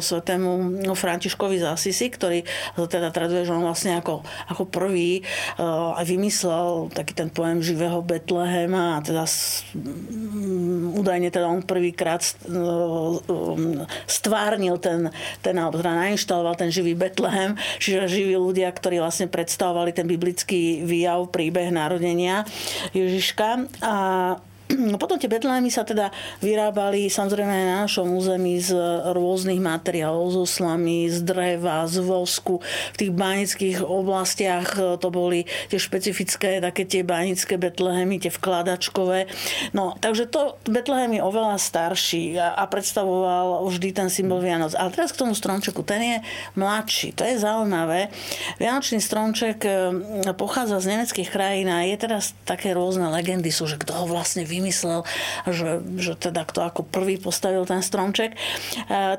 svetému 0.01 0.49
Františkovi 0.93 1.61
z 1.61 1.65
Asisi, 1.69 2.09
ktorý 2.09 2.41
teda 2.89 3.13
traduje, 3.13 3.45
že 3.45 3.53
on 3.53 3.65
vlastne 3.65 4.01
ako, 4.01 4.25
ako 4.49 4.63
prvý 4.65 5.21
uh, 5.61 5.93
aj 5.97 6.05
vymyslel 6.09 6.89
taký 6.89 7.13
ten 7.13 7.29
pojem 7.29 7.61
živého 7.61 8.01
Betlehema 8.01 8.97
a 8.97 9.03
teda 9.05 9.29
údajne 10.97 11.29
teda 11.29 11.49
on 11.49 11.61
prvýkrát 11.61 12.21
uh, 12.49 13.19
um, 13.29 13.85
stvárnil 14.23 14.79
ten, 14.79 15.11
ten 15.43 15.59
alebo 15.59 15.83
teda 15.83 15.99
nainštaloval 15.99 16.55
ten 16.55 16.71
živý 16.71 16.95
Betlehem, 16.95 17.59
čiže 17.83 18.07
živí 18.07 18.39
ľudia, 18.39 18.71
ktorí 18.71 19.03
vlastne 19.03 19.27
predstavovali 19.27 19.91
ten 19.91 20.07
biblický 20.07 20.87
výjav, 20.87 21.27
príbeh 21.27 21.67
narodenia 21.75 22.47
Ježiška. 22.95 23.67
A 23.83 23.95
No 24.73 24.97
potom 24.97 25.21
tie 25.21 25.29
betlémy 25.29 25.69
sa 25.69 25.85
teda 25.85 26.09
vyrábali 26.41 27.07
samozrejme 27.07 27.49
aj 27.49 27.65
na 27.65 27.77
našom 27.85 28.09
území 28.13 28.57
z 28.59 28.73
rôznych 29.13 29.61
materiálov, 29.61 30.43
zo 30.43 30.45
slamy, 30.45 31.09
z 31.09 31.23
dreva, 31.23 31.85
z 31.85 32.01
vosku. 32.01 32.59
V 32.93 32.97
tých 32.97 33.11
banických 33.13 33.77
oblastiach 33.85 34.77
e, 34.77 34.97
to 34.97 35.07
boli 35.13 35.45
tie 35.69 35.79
špecifické 35.79 36.59
také 36.59 36.83
tie 36.83 37.01
banické 37.05 37.55
betlémy, 37.57 38.19
tie 38.19 38.33
vkladačkové. 38.33 39.29
No, 39.71 39.95
takže 40.01 40.29
to 40.29 40.57
betlehem 40.65 41.17
je 41.17 41.21
oveľa 41.21 41.57
starší 41.57 42.37
a, 42.37 42.57
a 42.57 42.63
predstavoval 42.67 43.63
vždy 43.69 43.89
ten 43.93 44.07
symbol 44.09 44.41
Vianoc. 44.41 44.73
Ale 44.75 44.93
teraz 44.93 45.13
k 45.13 45.21
tomu 45.21 45.37
stromčeku, 45.37 45.85
ten 45.85 46.01
je 46.01 46.17
mladší. 46.57 47.13
To 47.17 47.23
je 47.23 47.39
zaujímavé. 47.39 48.09
Vianočný 48.57 48.99
stromček 48.99 49.57
e, 49.65 49.71
pochádza 50.33 50.81
z 50.81 50.97
nemeckých 50.97 51.29
krajín 51.29 51.69
a 51.69 51.85
je 51.85 51.97
teraz 51.97 52.33
také 52.43 52.73
rôzne 52.73 53.07
legendy 53.09 53.53
sú, 53.53 53.69
že 53.69 53.77
kto 53.79 53.93
ho 53.93 54.05
vlastne 54.09 54.43
vymyslel 54.43 54.62
vymyslel, 54.63 55.03
že, 55.51 55.83
že 55.99 56.15
teda 56.15 56.47
kto 56.47 56.63
ako 56.63 56.87
prvý 56.87 57.19
postavil 57.19 57.67
ten 57.67 57.83
stromček. 57.83 58.31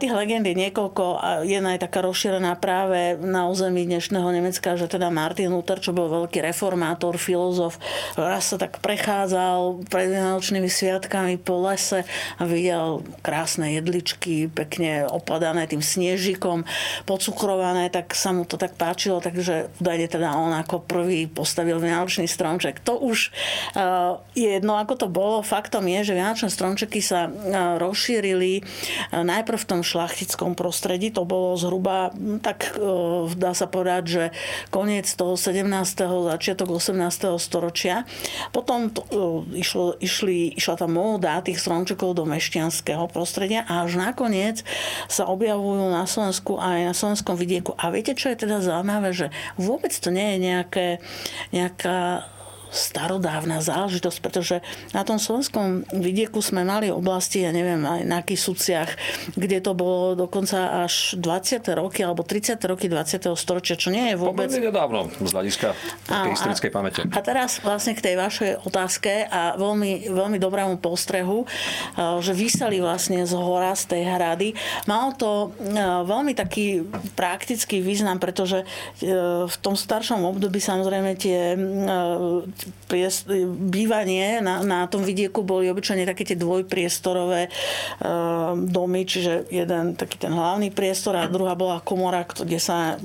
Tých 0.00 0.16
legend 0.16 0.48
je 0.48 0.56
niekoľko 0.56 1.04
a 1.20 1.28
jedna 1.44 1.76
je 1.76 1.84
taká 1.84 2.00
rozšírená 2.00 2.56
práve 2.56 3.20
na 3.20 3.44
území 3.44 3.84
dnešného 3.84 4.24
Nemecka, 4.32 4.80
že 4.80 4.88
teda 4.88 5.12
Martin 5.12 5.52
Luther, 5.52 5.84
čo 5.84 5.92
bol 5.92 6.08
veľký 6.08 6.40
reformátor, 6.40 7.20
filozof, 7.20 7.76
raz 8.16 8.48
sa 8.48 8.56
tak 8.56 8.80
prechádzal 8.80 9.84
pred 9.92 10.08
Vianočnými 10.08 10.72
sviatkami 10.72 11.36
po 11.36 11.60
lese 11.68 12.08
a 12.40 12.42
videl 12.48 13.04
krásne 13.20 13.76
jedličky, 13.76 14.48
pekne 14.48 15.04
opadané 15.04 15.68
tým 15.68 15.84
snežikom, 15.84 16.64
pocukrované, 17.04 17.92
tak 17.92 18.16
sa 18.16 18.32
mu 18.32 18.48
to 18.48 18.56
tak 18.56 18.80
páčilo, 18.80 19.20
takže 19.20 19.68
údajne 19.76 20.08
teda 20.08 20.32
on 20.32 20.56
ako 20.56 20.80
prvý 20.88 21.28
postavil 21.28 21.76
Vianočný 21.76 22.24
stromček. 22.24 22.80
To 22.88 22.96
už 22.96 23.28
uh, 23.74 24.22
je 24.32 24.48
jedno, 24.56 24.80
ako 24.80 24.94
to 24.94 25.08
bolo. 25.10 25.23
Faktom 25.44 25.88
je, 25.88 26.12
že 26.12 26.16
Vianočné 26.16 26.50
stromčeky 26.52 27.00
sa 27.00 27.28
uh, 27.28 27.76
rozšírili 27.80 28.60
uh, 28.60 29.24
najprv 29.24 29.58
v 29.58 29.68
tom 29.68 29.80
šlachtickom 29.80 30.52
prostredí, 30.58 31.08
to 31.14 31.24
bolo 31.24 31.56
zhruba, 31.56 32.12
tak 32.44 32.76
uh, 32.76 33.30
dá 33.32 33.56
sa 33.56 33.64
povedať, 33.70 34.02
že 34.04 34.24
koniec 34.68 35.08
toho 35.08 35.38
17. 35.38 35.64
začiatok 36.04 36.68
18. 36.76 37.38
storočia. 37.40 38.04
Potom 38.52 38.92
to, 38.92 39.04
išlo, 39.54 39.96
išli, 39.98 40.54
išla 40.58 40.74
tá 40.78 40.86
móda 40.90 41.40
tých 41.40 41.60
stromčekov 41.60 42.16
do 42.16 42.24
mešťanského 42.28 43.08
prostredia 43.08 43.64
a 43.64 43.86
až 43.86 43.96
nakoniec 44.00 44.60
sa 45.08 45.28
objavujú 45.28 45.90
na 45.90 46.04
Slovensku 46.04 46.56
aj 46.60 46.90
na 46.90 46.94
slovenskom 46.94 47.36
vidieku. 47.38 47.72
A 47.78 47.90
viete, 47.90 48.16
čo 48.16 48.32
je 48.32 48.44
teda 48.44 48.60
zaujímavé, 48.60 49.10
že 49.14 49.26
vôbec 49.56 49.92
to 49.94 50.10
nie 50.10 50.36
je 50.36 50.38
nejaké, 50.40 50.86
nejaká 51.52 52.28
starodávna 52.74 53.62
záležitosť, 53.62 54.18
pretože 54.18 54.58
na 54.90 55.06
tom 55.06 55.22
slovenskom 55.22 55.86
vidieku 55.94 56.42
sme 56.42 56.66
mali 56.66 56.90
oblasti, 56.90 57.46
ja 57.46 57.54
neviem, 57.54 57.86
aj 57.86 58.02
na 58.02 58.18
Kisuciach, 58.26 58.98
kde 59.38 59.62
to 59.62 59.78
bolo 59.78 60.18
dokonca 60.18 60.82
až 60.82 61.14
20. 61.22 61.62
roky 61.78 62.02
alebo 62.02 62.26
30. 62.26 62.58
roky 62.66 62.90
20. 62.90 63.30
storočia, 63.38 63.78
čo 63.78 63.94
nie 63.94 64.10
je 64.10 64.16
vôbec... 64.18 64.50
Pomerne 64.50 64.74
nedávno 64.74 65.06
z 65.22 65.30
hľadiska 65.30 65.68
tej 66.10 66.30
historickej 66.34 66.70
pamäte. 66.74 67.00
A 67.14 67.20
teraz 67.22 67.62
vlastne 67.62 67.94
k 67.94 68.02
tej 68.02 68.18
vašej 68.18 68.66
otázke 68.66 69.30
a 69.30 69.54
veľmi, 69.54 70.10
veľmi 70.10 70.38
dobrému 70.42 70.82
postrehu, 70.82 71.46
že 72.18 72.34
vysali 72.34 72.82
vlastne 72.82 73.22
z 73.22 73.38
hora, 73.38 73.70
z 73.78 73.94
tej 73.94 74.02
hrady. 74.02 74.48
Malo 74.90 75.14
to 75.14 75.30
veľmi 76.10 76.34
taký 76.34 76.82
praktický 77.14 77.78
význam, 77.78 78.18
pretože 78.18 78.66
v 79.46 79.56
tom 79.62 79.78
staršom 79.78 80.26
období 80.26 80.58
samozrejme 80.58 81.14
tie 81.14 81.54
bývanie 83.70 84.40
na, 84.40 84.64
na 84.64 84.80
tom 84.88 85.04
vidieku 85.04 85.44
boli 85.44 85.68
obyčajne 85.68 86.08
také 86.08 86.24
tie 86.24 86.38
dvojpriestorové 86.38 87.48
uh, 87.48 88.56
domy, 88.56 89.04
čiže 89.04 89.48
jeden 89.52 89.98
taký 89.98 90.16
ten 90.16 90.32
hlavný 90.32 90.72
priestor 90.72 91.18
a 91.18 91.30
druhá 91.30 91.52
bola 91.58 91.84
komora, 91.84 92.24
kde 92.24 92.58
sa 92.60 92.96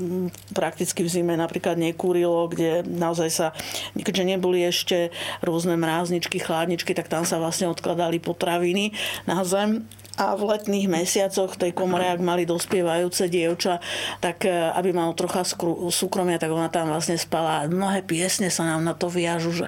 prakticky 0.53 1.03
v 1.03 1.11
zime 1.11 1.33
napríklad 1.35 1.75
nekúrilo, 1.75 2.47
kde 2.47 2.85
naozaj 2.87 3.29
sa, 3.29 3.47
keďže 3.95 4.23
neboli 4.25 4.63
ešte 4.63 5.13
rôzne 5.43 5.75
mrázničky, 5.75 6.39
chladničky, 6.39 6.95
tak 6.95 7.11
tam 7.11 7.23
sa 7.27 7.41
vlastne 7.41 7.67
odkladali 7.71 8.21
potraviny 8.21 8.95
na 9.27 9.43
zem 9.43 9.85
a 10.19 10.35
v 10.35 10.51
letných 10.51 10.91
mesiacoch 10.91 11.55
tej 11.55 11.71
komore, 11.71 12.03
ak 12.03 12.19
mali 12.19 12.43
dospievajúce 12.43 13.31
dievča, 13.31 13.79
tak 14.19 14.43
e, 14.43 14.51
aby 14.51 14.91
mal 14.91 15.15
trocha 15.15 15.47
súkromia, 15.87 16.35
tak 16.35 16.51
ona 16.51 16.67
tam 16.67 16.91
vlastne 16.91 17.15
spala. 17.15 17.71
Mnohé 17.71 18.03
piesne 18.03 18.51
sa 18.51 18.67
nám 18.67 18.83
na 18.83 18.91
to 18.91 19.07
viažu, 19.07 19.63
že 19.63 19.65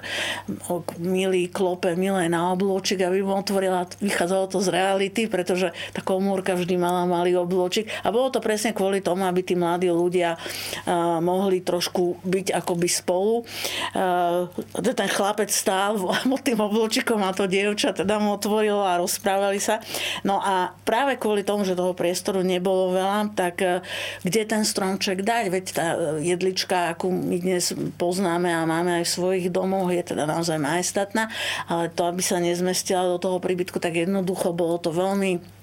milý 1.00 1.48
klope, 1.48 1.96
milé 1.96 2.28
na 2.28 2.52
oblúčik, 2.52 3.00
aby 3.00 3.24
mu 3.24 3.40
otvorila, 3.40 3.88
vychádzalo 4.04 4.52
to 4.52 4.60
z 4.60 4.68
reality, 4.68 5.24
pretože 5.24 5.72
tá 5.96 6.04
komórka 6.04 6.52
vždy 6.52 6.76
mala 6.76 7.08
malý 7.08 7.32
oblúčik. 7.40 7.88
A 8.04 8.12
bolo 8.12 8.28
to 8.28 8.44
presne 8.44 8.76
kvôli 8.76 9.00
tomu, 9.00 9.24
aby 9.24 9.40
tí 9.40 9.56
mladí 9.56 9.88
ľudia 9.88 10.36
uh, 10.36 11.16
mohli 11.24 11.64
trošku 11.64 12.20
byť 12.28 12.52
akoby 12.60 12.88
spolu. 12.92 13.48
Uh, 13.96 14.52
ten 14.84 15.08
chlapec 15.08 15.48
stál 15.48 15.96
pod 16.30 16.40
tým 16.44 16.60
oblúčikom 16.60 17.24
a 17.24 17.32
to 17.32 17.48
dievča 17.48 17.96
teda 17.96 18.20
mu 18.20 18.36
otvorilo 18.36 18.84
a 18.84 19.00
rozprávali 19.00 19.56
sa. 19.56 19.80
No 20.26 20.41
a 20.42 20.74
práve 20.82 21.14
kvôli 21.16 21.46
tomu, 21.46 21.62
že 21.62 21.78
toho 21.78 21.94
priestoru 21.94 22.42
nebolo 22.42 22.90
veľa, 22.92 23.30
tak 23.38 23.62
e, 23.62 23.78
kde 24.26 24.42
ten 24.42 24.62
stromček 24.66 25.22
dať? 25.22 25.44
Veď 25.48 25.64
tá 25.70 25.86
jedlička, 26.18 26.90
akú 26.90 27.14
my 27.14 27.38
dnes 27.38 27.70
poznáme 27.96 28.50
a 28.50 28.66
máme 28.66 29.00
aj 29.00 29.04
v 29.06 29.14
svojich 29.14 29.46
domoch, 29.54 29.88
je 29.94 30.02
teda 30.02 30.26
naozaj 30.26 30.58
majestatná, 30.58 31.30
ale 31.70 31.88
to, 31.94 32.04
aby 32.10 32.20
sa 32.20 32.42
nezmestila 32.42 33.06
do 33.06 33.22
toho 33.22 33.38
príbytku, 33.38 33.78
tak 33.78 33.94
jednoducho 33.94 34.50
bolo 34.50 34.82
to 34.82 34.90
veľmi 34.90 35.61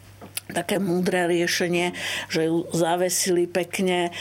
také 0.49 0.81
múdre 0.81 1.29
riešenie, 1.29 1.93
že 2.29 2.49
ju 2.49 2.65
zavesili 2.73 3.45
pekne 3.45 4.09
e, 4.09 4.11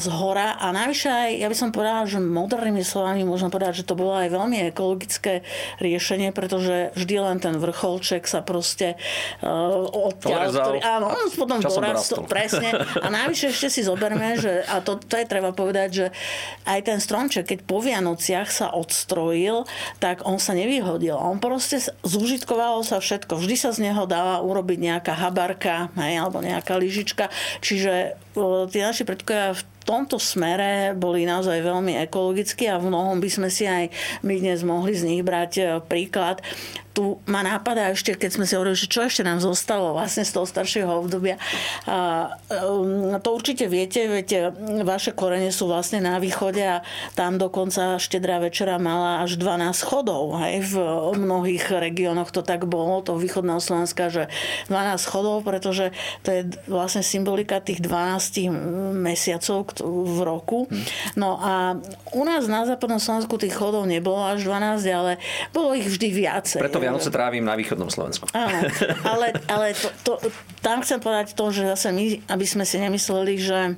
z 0.00 0.06
hora. 0.08 0.56
A 0.56 0.72
navyše 0.72 1.08
aj, 1.12 1.30
ja 1.44 1.48
by 1.48 1.56
som 1.56 1.68
povedala, 1.70 2.08
že 2.08 2.20
modernými 2.20 2.80
slovami 2.80 3.22
môžem 3.24 3.52
povedať, 3.52 3.84
že 3.84 3.88
to 3.88 3.98
bolo 3.98 4.16
aj 4.16 4.32
veľmi 4.32 4.72
ekologické 4.72 5.44
riešenie, 5.78 6.32
pretože 6.32 6.96
vždy 6.96 7.16
len 7.20 7.38
ten 7.38 7.54
vrcholček 7.60 8.24
sa 8.24 8.40
proste 8.40 8.96
uh, 9.44 9.84
odtiaľ, 9.88 10.50
ktorý, 10.50 10.78
áno, 10.80 11.08
potom 11.36 11.60
dorastol, 11.60 12.24
presne. 12.24 12.72
A 13.04 13.06
navyše 13.12 13.52
ešte 13.52 13.68
si 13.68 13.80
zoberme, 13.84 14.40
že, 14.40 14.64
a 14.66 14.80
to, 14.80 14.96
to 14.96 15.20
je 15.20 15.26
treba 15.28 15.52
povedať, 15.52 15.88
že 15.90 16.06
aj 16.64 16.80
ten 16.86 16.98
stromček, 16.98 17.44
keď 17.44 17.58
po 17.64 17.78
Vianociach 17.82 18.48
sa 18.48 18.66
odstrojil, 18.72 19.68
tak 20.00 20.24
on 20.24 20.40
sa 20.40 20.56
nevyhodil. 20.56 21.14
On 21.14 21.38
proste 21.42 21.82
zúžitkovalo 22.02 22.82
sa 22.82 22.98
všetko. 23.02 23.38
Vždy 23.38 23.56
sa 23.58 23.70
z 23.74 23.90
neho 23.90 24.08
dala 24.08 24.40
urobiť 24.40 24.78
nejaká 24.78 25.12
habarka 25.14 25.57
lyžiarka, 25.58 25.90
hej, 25.98 26.14
alebo 26.22 26.38
nejaká 26.38 26.78
lyžička. 26.78 27.26
Čiže 27.60 28.14
tie 28.70 28.82
naši 28.86 29.02
predkovia 29.02 29.54
v 29.54 29.62
tomto 29.82 30.20
smere 30.20 30.94
boli 30.94 31.24
naozaj 31.26 31.64
veľmi 31.64 31.98
ekologickí 32.06 32.68
a 32.68 32.78
v 32.78 32.92
mnohom 32.92 33.18
by 33.18 33.30
sme 33.32 33.48
si 33.50 33.64
aj 33.66 33.90
my 34.22 34.38
dnes 34.38 34.60
mohli 34.62 34.92
z 34.92 35.08
nich 35.08 35.22
brať 35.24 35.52
e, 35.56 35.62
príklad 35.80 36.44
tu 36.98 37.22
ma 37.30 37.46
nápada 37.46 37.94
ešte, 37.94 38.18
keď 38.18 38.30
sme 38.34 38.42
si 38.42 38.58
hovorili, 38.58 38.74
že 38.74 38.90
čo 38.90 39.06
ešte 39.06 39.22
nám 39.22 39.38
zostalo 39.38 39.94
vlastne 39.94 40.26
z 40.26 40.34
toho 40.34 40.50
staršieho 40.50 40.90
obdobia. 40.90 41.38
A, 41.86 42.34
um, 42.66 43.14
to 43.22 43.38
určite 43.38 43.70
viete, 43.70 44.10
viete, 44.10 44.50
vaše 44.82 45.14
korene 45.14 45.54
sú 45.54 45.70
vlastne 45.70 46.02
na 46.02 46.18
východe 46.18 46.58
a 46.58 46.82
tam 47.14 47.38
dokonca 47.38 48.02
štedrá 48.02 48.42
večera 48.42 48.82
mala 48.82 49.22
až 49.22 49.38
12 49.38 49.78
chodov. 49.86 50.42
Hej? 50.42 50.74
V 50.74 50.74
mnohých 51.22 51.70
regiónoch 51.70 52.34
to 52.34 52.42
tak 52.42 52.66
bolo, 52.66 52.98
to 53.06 53.14
východného 53.14 53.62
Slovenska, 53.62 54.10
že 54.10 54.26
12 54.66 54.98
chodov, 55.06 55.46
pretože 55.46 55.94
to 56.26 56.34
je 56.34 56.50
vlastne 56.66 57.06
symbolika 57.06 57.62
tých 57.62 57.78
12 57.78 58.50
mesiacov 58.98 59.70
v 59.86 60.18
roku. 60.26 60.66
No 61.14 61.38
a 61.38 61.78
u 62.10 62.26
nás 62.26 62.50
na 62.50 62.66
západnom 62.66 62.98
Slovensku 62.98 63.38
tých 63.38 63.54
chodov 63.54 63.86
nebolo 63.86 64.18
až 64.18 64.42
12, 64.50 64.82
ale 64.90 65.22
bolo 65.54 65.78
ich 65.78 65.86
vždy 65.86 66.08
viacej. 66.10 66.58
Preto 66.58 66.87
Vianoce 66.88 67.12
trávim 67.12 67.44
na 67.44 67.54
východnom 67.54 67.92
Slovensku. 67.92 68.24
Áno, 68.32 68.64
ale, 69.04 69.36
ale 69.44 69.66
to, 69.76 69.88
to, 70.02 70.12
tam 70.64 70.80
chcem 70.80 70.98
povedať 70.98 71.36
to, 71.36 71.44
že 71.52 71.68
zase 71.76 71.92
my, 71.92 72.24
aby 72.32 72.46
sme 72.48 72.64
si 72.64 72.80
nemysleli, 72.80 73.34
že 73.36 73.76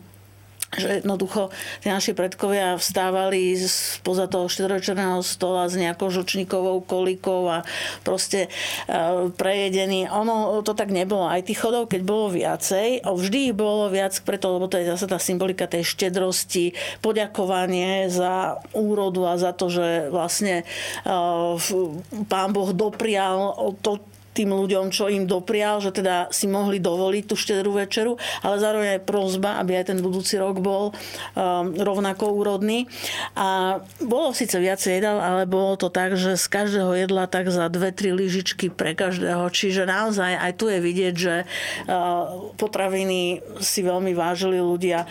že 0.71 1.03
jednoducho 1.03 1.51
tí 1.83 1.91
naši 1.91 2.15
predkovia 2.15 2.79
vstávali 2.79 3.59
spoza 3.59 4.31
toho 4.31 4.47
štedročerného 4.47 5.19
stola 5.27 5.67
s 5.67 5.75
nejakou 5.75 6.15
žučníkovou 6.15 6.87
kolikou 6.87 7.51
a 7.51 7.67
proste 8.07 8.47
e. 8.87 8.99
Ono 10.11 10.63
to 10.63 10.73
tak 10.79 10.95
nebolo. 10.95 11.27
Aj 11.27 11.43
tých 11.43 11.59
chodov, 11.59 11.91
keď 11.91 12.01
bolo 12.07 12.31
viacej, 12.31 13.03
vždy 13.03 13.51
ich 13.51 13.57
bolo 13.57 13.91
viac 13.91 14.15
preto, 14.23 14.55
lebo 14.55 14.71
to 14.71 14.79
je 14.79 14.87
zase 14.87 15.11
tá 15.11 15.19
symbolika 15.19 15.67
tej 15.67 15.83
štedrosti, 15.83 16.79
poďakovanie 17.03 18.07
za 18.07 18.63
úrodu 18.71 19.27
a 19.27 19.35
za 19.41 19.51
to, 19.51 19.67
že 19.73 20.13
vlastne 20.15 20.63
e, 20.63 20.65
pán 22.31 22.51
Boh 22.55 22.71
doprial 22.71 23.59
to, 23.83 23.99
tým 24.41 24.57
ľuďom, 24.57 24.89
čo 24.89 25.13
im 25.13 25.29
doprial, 25.29 25.85
že 25.85 25.93
teda 25.93 26.33
si 26.33 26.49
mohli 26.49 26.81
dovoliť 26.81 27.25
tú 27.29 27.37
štedrú 27.37 27.77
večeru, 27.77 28.17
ale 28.41 28.57
zároveň 28.57 28.89
aj 28.97 29.05
prozba, 29.05 29.61
aby 29.61 29.77
aj 29.77 29.93
ten 29.93 29.99
budúci 30.01 30.41
rok 30.41 30.65
bol 30.65 30.97
um, 30.97 31.77
rovnako 31.77 32.33
úrodný. 32.33 32.89
A 33.37 33.81
bolo 34.01 34.33
síce 34.33 34.57
viacej 34.57 35.05
jedal, 35.05 35.21
ale 35.21 35.45
bolo 35.45 35.77
to 35.77 35.93
tak, 35.93 36.17
že 36.17 36.41
z 36.41 36.47
každého 36.49 36.97
jedla 36.97 37.29
tak 37.29 37.53
za 37.53 37.69
dve, 37.69 37.93
tri 37.93 38.17
lyžičky 38.17 38.73
pre 38.73 38.97
každého. 38.97 39.45
Čiže 39.53 39.85
naozaj 39.85 40.41
aj 40.41 40.53
tu 40.57 40.73
je 40.73 40.79
vidieť, 40.81 41.15
že 41.15 41.35
uh, 41.45 42.55
potraviny 42.57 43.45
si 43.61 43.85
veľmi 43.85 44.17
vážili 44.17 44.57
ľudia. 44.57 45.05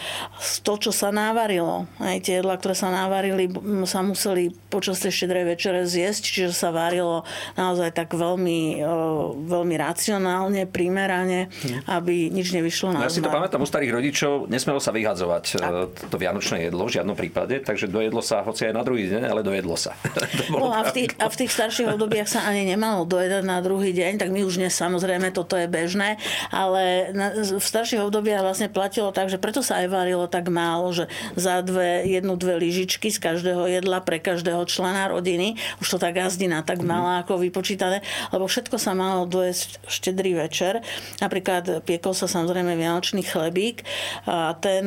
To, 0.66 0.74
čo 0.82 0.90
sa 0.90 1.14
návarilo, 1.14 1.86
aj 2.02 2.26
tie 2.26 2.42
jedla, 2.42 2.58
ktoré 2.58 2.74
sa 2.74 2.90
návarili, 2.90 3.46
sa 3.86 4.02
museli 4.02 4.50
počas 4.74 4.98
tej 4.98 5.14
štedrej 5.14 5.54
večere 5.54 5.86
zjesť, 5.86 6.24
čiže 6.26 6.52
sa 6.56 6.74
varilo 6.74 7.22
naozaj 7.60 7.94
tak 7.94 8.16
veľmi 8.16 8.82
uh, 8.82 8.88
veľmi 9.36 9.76
racionálne, 9.76 10.66
primerane, 10.70 11.52
aby 11.88 12.32
nič 12.32 12.56
nevyšlo 12.56 12.96
na 12.96 13.04
no, 13.04 13.06
Ja 13.08 13.12
si 13.12 13.24
to 13.24 13.32
pamätám 13.32 13.62
u 13.64 13.68
starých 13.68 13.92
rodičov, 13.96 14.32
nesmelo 14.48 14.80
sa 14.82 14.92
vyhadzovať 14.96 15.44
tak. 15.60 15.72
to 16.10 16.18
vianočné 16.18 16.68
jedlo 16.70 16.88
v 16.88 16.92
žiadnom 17.00 17.16
prípade, 17.16 17.62
takže 17.62 17.92
dojedlo 17.92 18.24
sa 18.24 18.42
hoci 18.42 18.70
aj 18.70 18.74
na 18.74 18.84
druhý 18.84 19.12
deň, 19.12 19.24
ale 19.28 19.42
dojedlo 19.44 19.76
sa. 19.76 19.96
no 20.54 20.72
a 20.72 20.88
v, 20.88 20.92
tých, 20.96 21.12
a 21.20 21.28
v 21.28 21.36
tých 21.36 21.52
starších 21.52 21.88
obdobiach 21.96 22.30
sa 22.30 22.46
ani 22.48 22.66
nemalo 22.66 23.04
dojedať 23.06 23.44
na 23.46 23.60
druhý 23.60 23.92
deň, 23.92 24.22
tak 24.22 24.30
my 24.32 24.46
už 24.46 24.62
dnes 24.62 24.74
samozrejme 24.74 25.32
toto 25.36 25.60
je 25.60 25.68
bežné, 25.68 26.18
ale 26.50 27.14
na, 27.14 27.34
v 27.36 27.64
starších 27.64 28.02
obdobiach 28.04 28.44
vlastne 28.44 28.72
platilo 28.72 29.12
tak, 29.12 29.28
že 29.28 29.42
preto 29.42 29.60
sa 29.60 29.82
aj 29.84 29.88
varilo 29.92 30.26
tak 30.28 30.48
málo, 30.48 30.92
že 30.96 31.12
za 31.36 31.62
dve, 31.62 32.06
jednu, 32.08 32.36
dve 32.40 32.60
lyžičky 32.60 33.12
z 33.12 33.20
každého 33.20 33.68
jedla 33.68 34.00
pre 34.04 34.22
každého 34.22 34.64
člena 34.70 35.12
rodiny, 35.12 35.60
už 35.82 35.88
to 35.88 35.98
tá 35.98 36.10
gazdina 36.14 36.62
tak 36.64 36.82
mala 36.86 37.24
ako 37.24 37.42
vypočítané, 37.42 38.04
lebo 38.30 38.46
všetko 38.46 38.78
sa 38.78 38.94
malo 39.00 39.24
dojesť 39.24 39.80
štedrý 39.88 40.36
večer. 40.36 40.84
Napríklad 41.24 41.88
piekol 41.88 42.12
sa 42.12 42.28
samozrejme 42.28 42.76
vianočný 42.76 43.24
chlebík 43.24 43.88
a 44.28 44.52
ten 44.60 44.84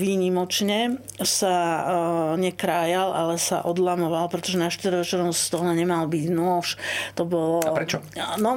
výnimočne 0.00 0.96
sa 1.20 1.84
nekrájal, 2.40 3.12
ale 3.12 3.36
sa 3.36 3.60
odlamoval, 3.60 4.32
pretože 4.32 4.56
na 4.56 4.72
štedrovečernom 4.72 5.36
stole 5.36 5.76
nemal 5.76 6.08
byť 6.08 6.24
nôž. 6.32 6.80
To 7.20 7.28
bolo... 7.28 7.60
A 7.60 7.76
prečo? 7.76 8.00
No, 8.40 8.56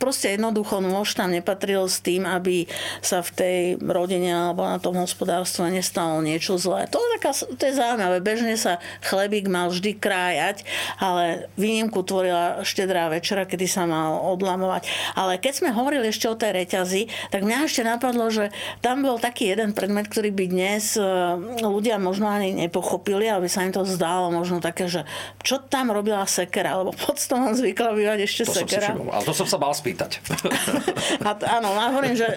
proste 0.00 0.32
jednoducho 0.32 0.80
nôž 0.80 1.12
tam 1.12 1.36
nepatril 1.36 1.84
s 1.84 2.00
tým, 2.00 2.24
aby 2.24 2.64
sa 3.04 3.20
v 3.20 3.30
tej 3.36 3.58
rodine 3.82 4.32
alebo 4.32 4.64
na 4.64 4.80
tom 4.80 4.96
hospodárstve 4.96 5.68
nestalo 5.68 6.24
niečo 6.24 6.56
zlé. 6.56 6.88
To 6.88 6.96
je, 6.96 7.08
taká, 7.18 7.30
to 7.34 7.62
je 7.68 7.74
zaujímavé. 7.76 8.24
Bežne 8.24 8.54
sa 8.54 8.80
chlebík 9.04 9.50
mal 9.50 9.68
vždy 9.68 9.98
krájať, 9.98 10.62
ale 11.02 11.50
výnimku 11.58 12.00
tvorila 12.06 12.62
štedrá 12.62 13.10
večera, 13.10 13.44
kedy 13.44 13.66
sa 13.66 13.84
mal 13.84 14.22
odlamovať. 14.38 14.86
Ale 15.18 15.42
keď 15.42 15.52
sme 15.58 15.70
hovorili 15.74 16.08
ešte 16.08 16.30
o 16.30 16.38
tej 16.38 16.64
reťazi, 16.64 17.34
tak 17.34 17.42
mňa 17.42 17.66
ešte 17.66 17.82
napadlo, 17.82 18.30
že 18.30 18.54
tam 18.78 19.02
bol 19.02 19.18
taký 19.18 19.50
jeden 19.50 19.74
predmet, 19.74 20.06
ktorý 20.06 20.30
by 20.30 20.44
dnes 20.46 20.94
e, 20.94 21.02
ľudia 21.60 21.98
možno 21.98 22.30
ani 22.30 22.54
nepochopili, 22.54 23.26
aby 23.26 23.50
sa 23.50 23.66
im 23.66 23.74
to 23.74 23.82
zdalo 23.82 24.30
možno 24.30 24.62
také, 24.62 24.86
že 24.86 25.02
čo 25.42 25.58
tam 25.58 25.90
robila 25.90 26.22
sekera, 26.24 26.78
lebo 26.78 26.94
pod 27.04 27.18
stolom 27.18 27.58
zvykla 27.58 27.98
bývať 27.98 28.18
ešte 28.24 28.42
to 28.46 28.62
sekera. 28.62 28.94
Som 28.94 29.10
ale 29.10 29.24
to 29.26 29.34
som 29.34 29.46
sa 29.50 29.58
mal 29.58 29.74
spýtať. 29.74 30.22
A, 31.28 31.34
áno, 31.60 31.74
ja 31.74 31.90
hovorím, 31.90 32.14
že 32.14 32.28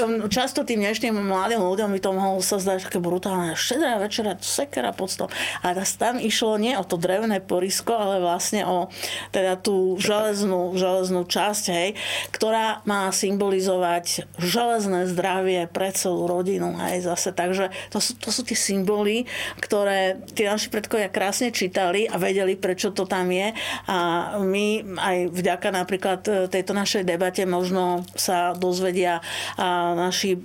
um, 0.00 0.30
často 0.30 0.62
tým 0.62 0.80
dnešným 0.80 1.12
mladým 1.12 1.60
ľuďom 1.60 1.90
by 1.92 2.00
to 2.00 2.10
mohlo 2.14 2.40
sa 2.40 2.62
zdať 2.62 2.88
také 2.88 3.02
brutálne. 3.02 3.58
Štedrá 3.58 3.98
večera, 3.98 4.38
sekera 4.38 4.94
pod 4.94 5.10
stolom. 5.10 5.32
A 5.64 5.74
tam 5.98 6.16
išlo 6.22 6.56
nie 6.60 6.76
o 6.78 6.84
to 6.86 6.96
drevné 6.96 7.42
porisko, 7.44 7.96
ale 7.96 8.22
vlastne 8.22 8.62
o 8.64 8.92
teda 9.34 9.58
tú 9.58 9.96
železnú, 9.98 10.76
železnú 10.76 11.26
časť, 11.26 11.39
hej, 11.70 11.88
ktorá 12.34 12.84
má 12.84 13.08
symbolizovať 13.10 14.28
železné 14.36 15.08
zdravie 15.08 15.66
pre 15.70 15.90
celú 15.94 16.28
rodinu. 16.28 16.76
Hej, 16.76 17.08
zase. 17.08 17.32
Takže 17.32 17.72
to 17.88 17.98
sú, 17.98 18.12
to 18.18 18.28
sú 18.28 18.42
tie 18.44 18.58
symboly, 18.58 19.24
ktoré 19.60 20.20
tí 20.36 20.44
naši 20.44 20.68
predkovia 20.68 21.08
krásne 21.08 21.50
čítali 21.50 22.04
a 22.06 22.20
vedeli, 22.20 22.54
prečo 22.56 22.92
to 22.92 23.08
tam 23.08 23.32
je. 23.32 23.52
A 23.88 23.98
my 24.40 24.82
aj 24.96 25.16
vďaka 25.32 25.68
napríklad 25.72 26.20
e, 26.26 26.30
tejto 26.50 26.72
našej 26.76 27.02
debate 27.06 27.42
možno 27.48 28.04
sa 28.14 28.52
dozvedia 28.52 29.22
naši 29.96 30.36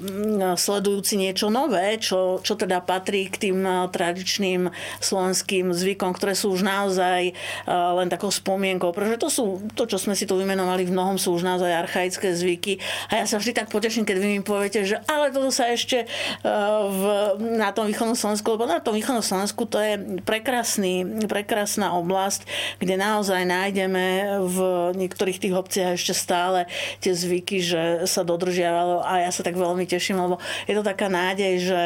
sledujúci 0.56 1.20
niečo 1.20 1.52
nové, 1.52 1.98
čo, 2.00 2.40
čo 2.42 2.56
teda 2.56 2.82
patrí 2.84 3.28
k 3.28 3.50
tým 3.50 3.60
e, 3.66 3.72
tradičným 3.90 4.70
slovenským 5.02 5.74
zvykom, 5.74 6.16
ktoré 6.16 6.34
sú 6.38 6.54
už 6.54 6.62
naozaj 6.64 7.22
e, 7.30 7.34
len 7.72 8.08
takou 8.08 8.30
spomienkou. 8.30 8.94
Pretože 8.96 9.18
to 9.22 9.30
sú, 9.30 9.46
to, 9.74 9.90
čo 9.90 9.98
sme 10.00 10.14
si 10.14 10.30
tu 10.30 10.38
vymenovali 10.38 10.85
v 10.86 10.94
mnohom, 10.94 11.18
sú 11.18 11.34
už 11.34 11.44
naozaj 11.44 11.68
archaické 11.74 12.32
zvyky. 12.32 12.78
A 13.10 13.22
ja 13.22 13.26
sa 13.26 13.42
vždy 13.42 13.52
tak 13.58 13.68
poteším, 13.74 14.06
keď 14.06 14.18
vy 14.22 14.28
mi 14.38 14.42
poviete, 14.46 14.86
že 14.86 15.02
ale 15.10 15.34
toto 15.34 15.50
sa 15.50 15.74
ešte 15.74 16.06
v, 16.46 17.04
na 17.58 17.74
tom 17.74 17.90
východnom 17.90 18.16
Slovensku, 18.16 18.54
lebo 18.54 18.70
na 18.70 18.80
tom 18.80 18.94
východnom 18.94 19.26
Slovensku 19.26 19.66
to 19.66 19.82
je 19.82 20.22
prekrasný, 20.22 21.26
prekrásna 21.26 21.98
oblasť, 21.98 22.46
kde 22.78 22.96
naozaj 22.96 23.42
nájdeme 23.44 24.06
v 24.46 24.58
niektorých 24.96 25.42
tých 25.42 25.54
obciach 25.58 25.98
ešte 25.98 26.14
stále 26.14 26.70
tie 27.02 27.12
zvyky, 27.12 27.58
že 27.60 27.82
sa 28.06 28.22
dodržiavalo 28.22 29.02
a 29.02 29.26
ja 29.26 29.32
sa 29.34 29.42
tak 29.42 29.58
veľmi 29.58 29.90
teším, 29.90 30.22
lebo 30.22 30.38
je 30.70 30.74
to 30.78 30.84
taká 30.86 31.10
nádej, 31.10 31.54
že 31.66 31.82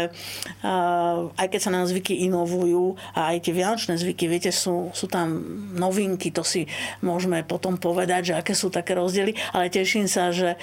aj 1.39 1.47
keď 1.47 1.59
sa 1.61 1.71
nám 1.71 1.85
zvyky 1.87 2.25
inovujú 2.27 2.97
a 3.15 3.35
aj 3.35 3.47
tie 3.47 3.53
vianočné 3.55 3.93
zvyky, 3.95 4.25
viete, 4.27 4.51
sú, 4.51 4.91
sú 4.91 5.05
tam 5.07 5.39
novinky, 5.75 6.33
to 6.33 6.43
si 6.43 6.65
môžeme 7.05 7.41
potom 7.45 7.77
povedať, 7.79 8.33
že 8.33 8.37
aké 8.37 8.53
sú 8.57 8.67
také 8.73 8.88
rozdiely, 8.93 9.33
ale 9.53 9.73
teším 9.73 10.09
sa, 10.09 10.29
že 10.33 10.55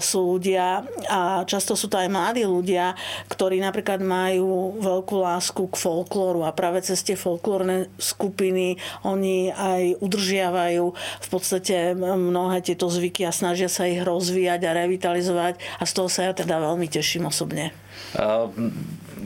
sú 0.00 0.36
ľudia 0.36 0.84
a 1.08 1.44
často 1.44 1.74
sú 1.74 1.90
to 1.90 1.98
aj 1.98 2.08
mladí 2.10 2.44
ľudia, 2.46 2.94
ktorí 3.30 3.60
napríklad 3.60 4.02
majú 4.02 4.78
veľkú 4.80 5.16
lásku 5.20 5.62
k 5.70 5.74
folklóru 5.76 6.46
a 6.46 6.54
práve 6.54 6.82
cez 6.84 7.02
tie 7.04 7.14
folklórne 7.18 7.90
skupiny 7.96 8.80
oni 9.04 9.52
aj 9.52 10.00
udržiavajú 10.00 10.84
v 10.96 11.28
podstate 11.28 11.94
mnohé 11.96 12.62
tieto 12.64 12.88
zvyky 12.88 13.26
a 13.26 13.34
snažia 13.34 13.68
sa 13.70 13.86
ich 13.86 14.00
rozvíjať 14.02 14.60
a 14.66 14.76
revitalizovať 14.86 15.60
a 15.78 15.84
z 15.84 15.92
toho 15.92 16.08
sa 16.08 16.30
ja 16.30 16.32
teda 16.32 16.58
veľmi 16.58 16.86
teším 16.88 17.28
osobne. 17.28 17.72
Uh, 18.16 18.48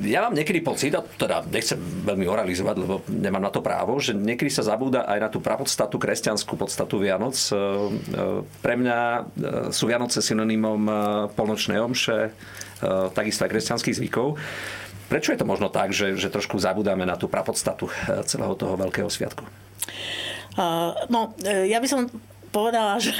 ja 0.02 0.26
mám 0.26 0.34
niekedy 0.34 0.58
pocit, 0.64 0.90
a 0.96 1.04
teda 1.04 1.46
nechcem 1.46 1.78
veľmi 1.78 2.26
oralizovať, 2.26 2.76
lebo 2.80 3.06
nemám 3.06 3.46
na 3.46 3.52
to 3.54 3.62
právo, 3.62 4.02
že 4.02 4.16
niekedy 4.16 4.50
sa 4.50 4.66
zabúda 4.66 5.06
aj 5.06 5.18
na 5.22 5.28
tú 5.30 5.38
prapodstatu, 5.38 6.00
kresťanskú 6.00 6.58
podstatu 6.58 6.98
Vianoc. 6.98 7.38
Pre 8.58 8.74
mňa 8.74 8.98
sú 9.70 9.86
Vianoce 9.86 10.18
synonymom 10.18 10.82
polnočnej 11.38 11.78
omše, 11.78 12.34
takisto 13.14 13.46
aj 13.46 13.52
kresťanských 13.54 13.96
zvykov. 14.02 14.34
Prečo 15.06 15.30
je 15.30 15.38
to 15.38 15.46
možno 15.46 15.68
tak, 15.68 15.92
že, 15.92 16.16
že 16.16 16.32
trošku 16.32 16.56
zabudáme 16.58 17.04
na 17.06 17.14
tú 17.14 17.28
prapodstatu 17.28 17.92
celého 18.24 18.56
toho 18.56 18.74
veľkého 18.74 19.06
sviatku? 19.06 19.46
No, 21.12 21.34
ja 21.44 21.78
by 21.78 21.88
som 21.90 22.10
povedala, 22.54 23.02
že 23.02 23.10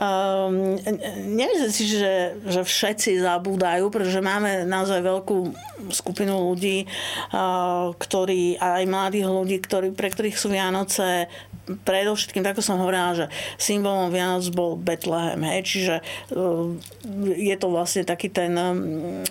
um, 0.00 0.80
nemyslím 1.36 1.68
si, 1.68 1.84
že, 1.92 2.40
že 2.48 2.64
všetci 2.64 3.20
zabúdajú, 3.20 3.92
pretože 3.92 4.24
máme 4.24 4.64
naozaj 4.64 5.04
veľkú 5.04 5.52
skupinu 5.92 6.48
ľudí, 6.48 6.88
uh, 6.88 7.92
ktorí, 8.00 8.56
aj 8.56 8.88
mladých 8.88 9.28
ľudí, 9.28 9.56
ktorí, 9.60 9.92
pre 9.92 10.08
ktorých 10.08 10.40
sú 10.40 10.48
Vianoce 10.48 11.28
predovšetkým, 11.62 12.42
tak 12.42 12.58
som 12.58 12.82
hovorila, 12.82 13.14
že 13.14 13.26
symbolom 13.54 14.10
Vianoc 14.10 14.42
bol 14.50 14.74
Betlehem. 14.74 15.46
Hej? 15.46 15.60
Čiže 15.62 15.94
e, 15.98 16.02
je 17.38 17.56
to 17.56 17.70
vlastne 17.70 18.02
taký 18.02 18.34
ten 18.34 18.52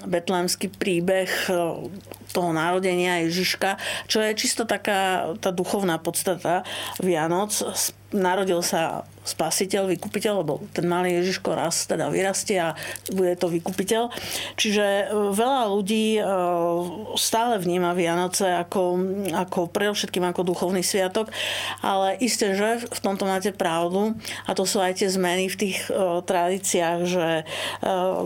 betlehemský 0.07 0.71
príbeh 0.71 1.27
e, 1.51 1.55
toho 2.31 2.55
narodenia 2.55 3.23
Ježiška, 3.27 3.77
čo 4.07 4.23
je 4.23 4.31
čisto 4.35 4.63
taká 4.63 5.33
tá 5.39 5.51
duchovná 5.51 5.99
podstata 5.99 6.63
Vianoc 6.99 7.51
narodil 8.11 8.59
sa 8.59 9.07
spasiteľ, 9.21 9.93
vykupiteľ, 9.95 10.33
lebo 10.41 10.65
ten 10.73 10.83
malý 10.89 11.21
Ježiško 11.21 11.53
raz 11.53 11.85
teda 11.85 12.09
vyrastie 12.09 12.57
a 12.57 12.73
bude 13.13 13.37
to 13.37 13.53
vykupiteľ. 13.53 14.09
Čiže 14.57 14.85
e, 14.85 15.05
veľa 15.31 15.61
ľudí 15.69 16.17
e, 16.17 16.23
stále 17.15 17.61
vníma 17.61 17.93
Vianoce 17.93 18.49
ako, 18.49 18.97
ako 19.31 19.69
predovšetkým 19.69 20.25
ako 20.25 20.41
duchovný 20.43 20.81
sviatok, 20.81 21.29
ale 21.85 22.17
isté, 22.19 22.57
že 22.57 22.89
v 22.89 22.99
tomto 22.99 23.29
máte 23.29 23.53
pravdu 23.53 24.17
a 24.49 24.51
to 24.57 24.65
sú 24.65 24.81
aj 24.81 24.99
tie 25.05 25.07
zmeny 25.07 25.47
v 25.47 25.59
tých 25.69 25.79
e, 25.87 26.25
tradíciách, 26.25 26.99
že 27.05 27.27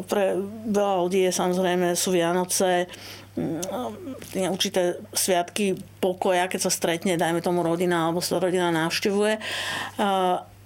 pre 0.09 0.25
veľa 0.67 0.95
ľudí 1.05 1.27
je 1.27 1.31
samozrejme 1.35 1.93
sú 1.93 2.15
Vianoce 2.15 2.87
určité 4.35 4.99
sviatky 5.11 5.75
pokoja, 5.99 6.47
keď 6.47 6.59
sa 6.65 6.71
stretne, 6.71 7.19
dajme 7.19 7.43
tomu 7.43 7.61
rodina, 7.61 8.07
alebo 8.07 8.23
sa 8.23 8.39
rodina 8.39 8.71
navštevuje. 8.71 9.37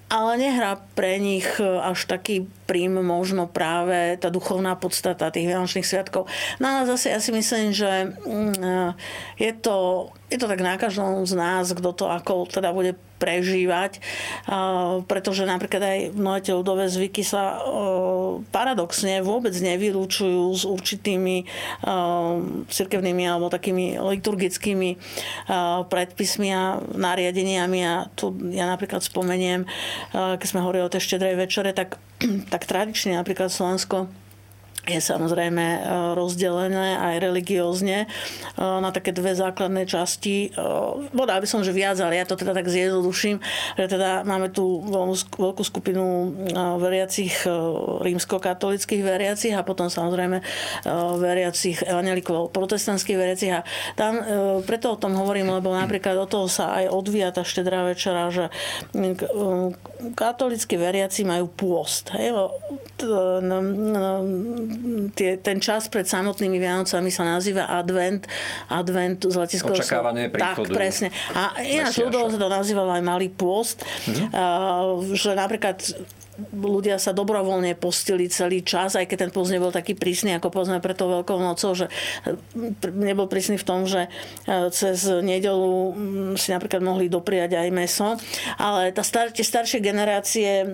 Ale 0.10 0.32
nehrá 0.41 0.82
pre 0.97 1.21
nich 1.21 1.45
až 1.62 2.10
taký 2.10 2.49
prím 2.65 2.97
možno 2.97 3.45
práve 3.45 4.17
tá 4.17 4.34
duchovná 4.34 4.73
podstata 4.73 5.29
tých 5.29 5.45
Vianočných 5.45 5.86
sviatkov. 5.86 6.25
No 6.58 6.65
ale 6.65 6.89
zase 6.89 7.13
ja 7.13 7.21
si 7.21 7.29
myslím, 7.29 7.69
že 7.69 8.17
mm, 8.17 8.97
je 9.38 9.51
to, 9.53 10.10
je 10.34 10.38
to 10.41 10.49
tak 10.49 10.65
na 10.65 10.82
každom 10.82 11.29
z 11.29 11.38
nás, 11.38 11.69
kto 11.69 11.93
to 11.93 12.05
ako 12.10 12.49
teda 12.49 12.73
bude 12.73 12.97
prežívať, 13.19 13.99
pretože 15.05 15.43
napríklad 15.43 15.84
aj 15.84 15.99
mnohé 16.15 16.39
tie 16.39 16.55
ľudové 16.55 16.88
zvyky 16.88 17.19
sa 17.21 17.60
paradoxne 18.54 19.22
vôbec 19.26 19.54
nevylúčujú 19.54 20.54
s 20.56 20.63
určitými 20.63 21.44
cirkevnými 22.70 23.24
alebo 23.26 23.52
takými 23.52 24.00
liturgickými 24.00 24.89
predpismi 25.89 26.50
a 26.54 26.80
nariadeniami. 26.82 27.80
A 27.86 27.94
tu 28.13 28.34
ja 28.54 28.70
napríklad 28.70 29.02
spomeniem, 29.02 29.65
keď 30.13 30.48
sme 30.48 30.63
hovorili 30.63 30.86
o 30.86 30.94
tej 30.94 31.06
štedrej 31.06 31.36
večere, 31.38 31.72
tak, 31.74 31.98
tak 32.54 32.65
tradične 32.70 33.18
napríklad 33.18 33.52
Slovensko 33.52 34.29
je 34.89 34.97
samozrejme 34.97 35.62
e, 35.62 35.79
rozdelené 36.17 36.97
aj 36.97 37.15
religiózne 37.21 37.97
e, 38.03 38.08
na 38.58 38.89
také 38.89 39.13
dve 39.13 39.38
základné 39.38 39.86
časti. 39.86 40.49
Bodal 41.13 41.39
e, 41.39 41.43
by 41.45 41.47
som, 41.47 41.62
že 41.62 41.75
viac, 41.75 42.01
ale 42.01 42.17
ja 42.17 42.25
to 42.25 42.34
teda 42.34 42.58
tak 42.58 42.65
zjednoduším, 42.65 43.38
že 43.77 43.86
teda 43.86 44.25
máme 44.25 44.49
tu 44.49 44.82
veľkú 45.38 45.62
skupinu 45.62 46.34
veriacich 46.82 47.45
rímskokatolických 48.01 49.03
veriacich 49.05 49.53
a 49.53 49.62
potom 49.62 49.91
samozrejme 49.91 50.41
veriacich 51.19 51.86
evangelikov 51.86 52.49
protestantských 52.55 53.17
veriacich 53.19 53.51
a 53.53 53.62
tam 53.93 54.19
preto 54.65 54.95
o 54.95 55.01
tom 55.01 55.13
hovorím, 55.15 55.53
lebo 55.53 55.75
napríklad 55.75 56.17
od 56.17 56.29
toho 56.29 56.47
sa 56.49 56.82
aj 56.82 56.86
odvíja 56.89 57.29
tá 57.36 57.45
štedrá 57.45 57.86
večera, 57.86 58.32
že 58.34 58.49
katolícky 60.15 60.79
veriaci 60.79 61.27
majú 61.27 61.51
pôst. 61.51 62.10
Hej? 62.15 62.34
Tie, 65.13 65.38
ten 65.39 65.58
čas 65.60 65.88
pred 65.88 66.08
samotnými 66.08 66.58
Vianocami 66.58 67.10
sa 67.12 67.24
nazýva 67.26 67.67
advent. 67.69 68.26
Advent 68.72 69.26
z 69.28 69.36
latinského 69.36 69.76
Očakávanie 69.76 70.32
príchodu. 70.32 70.69
Tak, 70.69 70.76
presne. 70.76 71.08
A 71.36 71.60
ináč 71.63 72.00
ľudovo 72.00 72.32
sa 72.32 72.38
to 72.38 72.50
nazývalo 72.50 72.91
aj 72.95 73.04
malý 73.04 73.28
pôst. 73.30 73.82
Mm-hmm. 74.08 75.15
Že 75.15 75.30
napríklad 75.38 75.78
ľudia 76.54 76.97
sa 76.97 77.12
dobrovoľne 77.15 77.75
postili 77.75 78.32
celý 78.32 78.63
čas, 78.63 78.95
aj 78.95 79.10
keď 79.10 79.28
ten 79.28 79.32
post 79.32 79.52
nebol 79.52 79.73
taký 79.73 79.95
prísny, 79.95 80.36
ako 80.38 80.54
povedzme 80.54 80.80
pre 80.80 80.93
to 80.95 81.10
Veľkou 81.10 81.41
nocou, 81.41 81.73
že 81.73 81.89
nebol 82.93 83.25
prísny 83.25 83.58
v 83.58 83.65
tom, 83.65 83.89
že 83.89 84.06
e, 84.06 84.10
cez 84.69 85.10
nedelu 85.10 85.93
mm, 85.93 86.34
si 86.38 86.54
napríklad 86.54 86.86
mohli 86.86 87.10
dopriať 87.10 87.58
aj 87.58 87.69
meso, 87.73 88.15
ale 88.62 88.93
tá 88.93 89.02
star- 89.02 89.34
tie 89.34 89.41
staršie 89.41 89.82
generácie 89.82 90.63
e, 90.63 90.65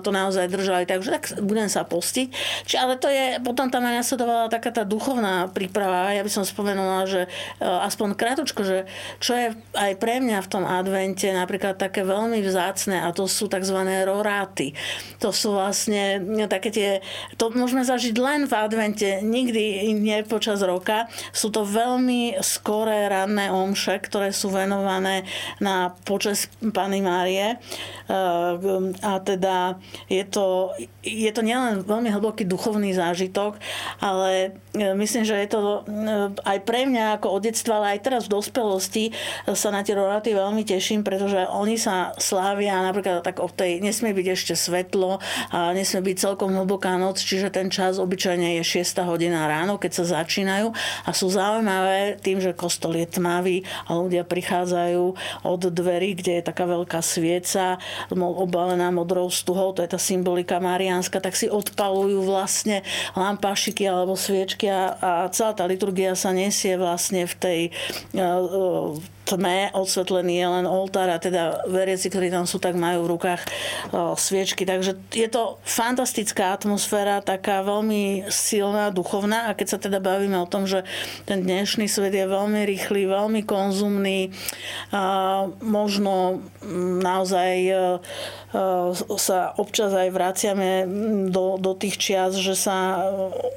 to 0.00 0.10
naozaj 0.10 0.48
držali, 0.48 0.88
takže 0.88 1.10
tak 1.12 1.24
budem 1.44 1.68
sa 1.68 1.84
postiť. 1.84 2.28
Či, 2.64 2.74
ale 2.80 2.96
to 2.96 3.12
je, 3.12 3.38
potom 3.44 3.68
tam 3.68 3.84
aj 3.84 4.04
nasledovala 4.04 4.48
taká 4.48 4.72
tá 4.72 4.82
duchovná 4.88 5.52
príprava. 5.52 6.14
Ja 6.16 6.24
by 6.24 6.30
som 6.32 6.44
spomenula, 6.48 7.04
že 7.04 7.28
aspoň 7.60 8.16
krátko, 8.16 8.62
že 8.64 8.88
čo 9.18 9.36
je 9.36 9.46
aj 9.76 9.92
pre 9.98 10.22
mňa 10.22 10.38
v 10.44 10.50
tom 10.50 10.64
advente 10.64 11.28
napríklad 11.30 11.76
také 11.76 12.06
veľmi 12.06 12.40
vzácne 12.42 13.02
a 13.02 13.10
to 13.10 13.26
sú 13.28 13.48
tzv. 13.48 13.78
roráty. 14.06 14.72
To 15.20 15.34
sú 15.34 15.58
vlastne 15.58 16.22
no, 16.22 16.48
také 16.48 16.70
tie, 16.72 16.90
to 17.36 17.52
môžeme 17.52 17.84
zažiť 17.84 18.14
len 18.16 18.40
v 18.48 18.54
advente, 18.54 19.20
nikdy 19.20 19.92
nie 19.92 20.22
počas 20.24 20.62
roka. 20.62 21.10
Sú 21.34 21.50
to 21.50 21.66
veľmi 21.66 22.38
skoré 22.40 23.10
ranné 23.10 23.50
omše, 23.50 23.98
ktoré 24.00 24.30
sú 24.30 24.48
venované 24.48 25.26
na 25.58 25.92
počas 26.06 26.48
Pany 26.60 27.02
Márie. 27.02 27.58
Ehm, 28.12 28.94
a 29.02 29.18
teda 29.18 29.80
je 30.06 30.22
to, 30.28 30.76
je 31.02 31.30
to 31.32 31.42
nielen 31.42 31.82
veľmi 31.82 32.12
hlboký 32.12 32.44
duchovný 32.46 32.94
zážitok, 32.94 33.58
ale 33.98 34.58
e, 34.76 34.92
myslím, 34.94 35.24
že 35.26 35.40
je 35.42 35.48
to 35.50 35.60
e, 35.60 35.80
aj 36.36 36.58
pre 36.62 36.86
mňa 36.86 37.18
ako 37.18 37.40
od 37.40 37.42
detstva, 37.48 37.82
ale 37.82 37.98
aj 37.98 38.00
teraz 38.04 38.22
v 38.26 38.34
dospelosti 38.38 39.04
sa 39.50 39.68
na 39.74 39.82
tie 39.82 39.96
roráty 39.98 40.36
veľmi 40.36 40.62
teším, 40.62 41.02
pretože 41.02 41.48
oni 41.50 41.74
sa 41.80 42.14
slávia 42.20 42.78
napríklad 42.84 43.26
tak 43.26 43.42
o 43.42 43.48
tej, 43.50 43.82
nesmie 43.82 44.14
byť 44.14 44.26
ešte 44.30 44.54
svetlo, 44.54 45.01
a 45.50 45.72
nesmie 45.72 46.12
byť 46.12 46.16
celkom 46.18 46.54
hlboká 46.54 46.94
noc, 47.00 47.18
čiže 47.22 47.50
ten 47.50 47.72
čas 47.72 47.98
obyčajne 47.98 48.60
je 48.60 48.82
6 48.82 49.02
hodina 49.06 49.48
ráno, 49.48 49.80
keď 49.80 50.02
sa 50.02 50.22
začínajú. 50.22 50.70
A 51.06 51.10
sú 51.10 51.32
zaujímavé 51.32 52.20
tým, 52.20 52.38
že 52.38 52.54
kostol 52.54 52.98
je 52.98 53.06
tmavý 53.08 53.66
a 53.88 53.96
ľudia 53.96 54.22
prichádzajú 54.26 55.04
od 55.46 55.62
dverí, 55.72 56.18
kde 56.18 56.40
je 56.40 56.48
taká 56.48 56.68
veľká 56.68 57.00
svieca 57.02 57.80
obalená 58.12 58.90
modrou 58.90 59.28
stuhou, 59.32 59.74
to 59.74 59.82
je 59.82 59.90
tá 59.92 60.00
symbolika 60.00 60.58
mariánska, 60.62 61.22
tak 61.22 61.38
si 61.38 61.46
odpalujú 61.48 62.24
vlastne 62.26 62.82
lampášiky 63.14 63.86
alebo 63.86 64.18
sviečky 64.18 64.68
a, 64.68 64.96
a 64.98 65.10
celá 65.30 65.52
tá 65.56 65.64
liturgia 65.64 66.12
sa 66.18 66.34
nesie 66.34 66.76
vlastne 66.76 67.24
v 67.24 67.34
tej 67.38 67.60
tme 69.22 69.70
osvetlený 69.72 70.34
je 70.42 70.48
len 70.48 70.66
oltár 70.66 71.08
a 71.10 71.22
teda 71.22 71.64
veriaci, 71.70 72.10
ktorí 72.10 72.28
tam 72.28 72.44
sú, 72.44 72.58
tak 72.58 72.74
majú 72.74 73.06
v 73.06 73.12
rukách 73.18 73.42
sviečky. 74.18 74.66
Takže 74.66 74.98
je 75.14 75.28
to 75.30 75.62
fantastická 75.62 76.54
atmosféra, 76.54 77.22
taká 77.22 77.62
veľmi 77.62 78.26
silná, 78.28 78.90
duchovná 78.90 79.50
a 79.50 79.56
keď 79.56 79.66
sa 79.66 79.78
teda 79.78 80.02
bavíme 80.02 80.36
o 80.42 80.50
tom, 80.50 80.66
že 80.66 80.82
ten 81.24 81.42
dnešný 81.42 81.86
svet 81.86 82.14
je 82.14 82.26
veľmi 82.26 82.66
rýchly, 82.66 83.06
veľmi 83.06 83.46
konzumný, 83.46 84.34
možno 85.62 86.42
naozaj 87.02 87.52
e, 87.58 87.72
e, 87.72 87.78
sa 89.18 89.38
občas 89.58 89.90
aj 89.90 90.08
vraciame 90.14 90.86
do, 91.28 91.58
do 91.58 91.72
tých 91.74 91.98
čias, 91.98 92.38
že 92.38 92.54
sa 92.54 93.02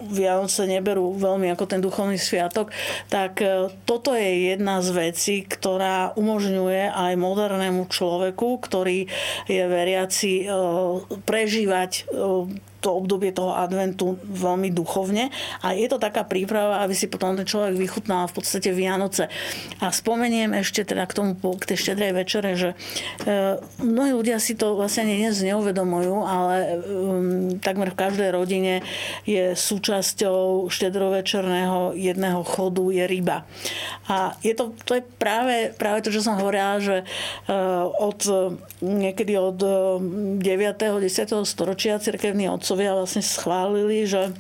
Vianoce 0.01 0.65
neberú 0.65 1.13
veľmi 1.15 1.53
ako 1.53 1.65
ten 1.69 1.81
duchovný 1.81 2.17
sviatok, 2.17 2.73
tak 3.09 3.41
e, 3.41 3.69
toto 3.85 4.17
je 4.17 4.55
jedna 4.55 4.81
z 4.81 4.89
vecí, 4.93 5.35
ktorá 5.55 6.11
umožňuje 6.19 6.91
aj 6.91 7.13
modernému 7.15 7.87
človeku, 7.87 8.59
ktorý 8.59 9.07
je 9.47 9.63
veriaci, 9.63 10.33
e, 10.43 10.45
prežívať 11.23 11.91
e, 11.95 12.03
to 12.85 12.93
obdobie 12.93 13.33
toho 13.33 13.57
adventu 13.57 14.21
veľmi 14.21 14.69
duchovne 14.69 15.33
a 15.65 15.73
je 15.73 15.89
to 15.89 15.97
taká 15.97 16.21
príprava, 16.21 16.85
aby 16.85 16.93
si 16.93 17.09
potom 17.09 17.33
ten 17.33 17.49
človek 17.49 17.73
vychutnal 17.73 18.29
v 18.29 18.37
podstate 18.37 18.69
Vianoce. 18.69 19.25
A 19.81 19.89
spomeniem 19.89 20.53
ešte 20.53 20.85
teda 20.85 21.09
k 21.09 21.17
tomu, 21.17 21.33
k 21.57 21.73
tej 21.73 21.77
štedrej 21.81 22.13
večere, 22.13 22.53
že 22.53 22.77
e, 23.25 23.57
mnohí 23.81 24.13
ľudia 24.13 24.37
si 24.37 24.53
to 24.53 24.77
vlastne 24.77 25.09
dnes 25.09 25.41
neuvedomujú, 25.41 26.15
ale 26.21 26.55
um, 26.85 27.57
takmer 27.57 27.89
v 27.89 27.97
každej 27.97 28.29
rodine 28.29 28.85
je 29.25 29.57
súčasťou 29.57 30.69
štedrovečerného 30.69 31.97
jedného 31.97 32.45
chodu 32.45 32.85
je 32.93 33.03
ryba. 33.09 33.47
A 34.05 34.37
je 34.45 34.53
to, 34.53 34.77
to 34.85 35.01
je 35.01 35.03
práve, 35.17 35.73
práve 35.73 36.05
to, 36.05 36.13
čo 36.13 36.21
som 36.21 36.37
hovorila, 36.37 36.77
že 36.77 37.01
e, 37.01 37.05
od 37.97 38.19
niekedy 38.83 39.33
od 39.39 39.57
9. 39.57 40.43
10. 40.43 41.09
storočia 41.47 41.97
cirkevní 41.97 42.51
otcov 42.51 42.74
vedcovia 42.75 42.99
vlastne 42.99 43.23
schválili, 43.23 44.03
že 44.03 44.35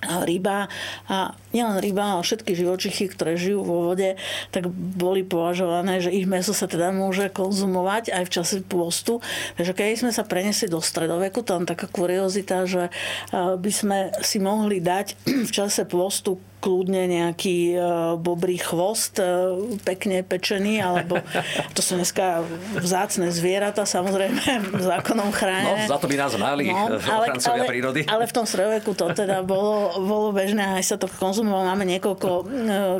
ryba 0.00 0.64
a 1.12 1.36
nielen 1.52 1.76
ryba, 1.76 2.16
ale 2.16 2.24
všetky 2.24 2.56
živočichy, 2.56 3.12
ktoré 3.12 3.36
žijú 3.36 3.60
vo 3.68 3.92
vode, 3.92 4.16
tak 4.48 4.64
boli 4.72 5.20
považované, 5.20 6.00
že 6.00 6.08
ich 6.08 6.24
meso 6.24 6.56
sa 6.56 6.64
teda 6.64 6.88
môže 6.88 7.28
konzumovať 7.28 8.08
aj 8.08 8.24
v 8.24 8.32
čase 8.32 8.56
pôstu. 8.64 9.20
Takže 9.60 9.76
keď 9.76 10.00
sme 10.00 10.12
sa 10.16 10.24
prenesli 10.24 10.72
do 10.72 10.80
stredoveku, 10.80 11.44
tam 11.44 11.68
taká 11.68 11.84
kuriozita, 11.84 12.64
že 12.64 12.88
by 13.36 13.70
sme 13.70 14.08
si 14.24 14.40
mohli 14.40 14.80
dať 14.80 15.20
v 15.48 15.50
čase 15.52 15.84
pôstu 15.84 16.40
kľudne 16.60 17.08
nejaký 17.08 17.72
e, 17.72 17.76
bobrý 18.20 18.60
chvost, 18.60 19.16
e, 19.16 19.56
pekne 19.80 20.20
pečený, 20.20 20.84
alebo 20.84 21.18
to 21.76 21.80
sú 21.80 21.96
dneska 21.96 22.44
vzácne 22.76 23.32
zvieratá, 23.32 23.88
samozrejme 23.88 24.70
zákonom 24.92 25.32
chránené. 25.32 25.88
No, 25.88 25.96
za 25.96 25.98
to 25.98 26.06
by 26.06 26.16
nás 26.20 26.36
mali 26.36 26.68
no, 26.68 27.00
ale, 27.16 27.32
ale, 27.34 27.64
prírody. 27.64 28.04
Ale 28.04 28.28
v 28.28 28.32
tom 28.36 28.44
stredoveku 28.44 28.92
to 28.92 29.10
teda 29.16 29.40
bolo, 29.40 29.96
bolo 30.04 30.28
bežné, 30.36 30.76
aj 30.78 30.84
sa 30.84 30.96
to 31.00 31.08
konzumovalo. 31.08 31.64
Máme 31.64 31.88
niekoľko 31.88 32.28
e, 32.28 32.42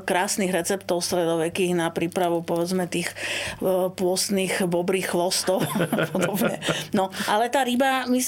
krásnych 0.03 0.51
receptov 0.51 1.05
stredovekých 1.05 1.77
na 1.77 1.92
prípravu 1.92 2.40
povedzme 2.40 2.88
tých 2.88 3.12
pôstnych 3.94 4.64
bobrých 4.64 5.12
chvostov. 5.12 5.61
no, 6.96 7.12
ale 7.29 7.53
tá 7.53 7.61
ryba, 7.61 8.09
my, 8.09 8.18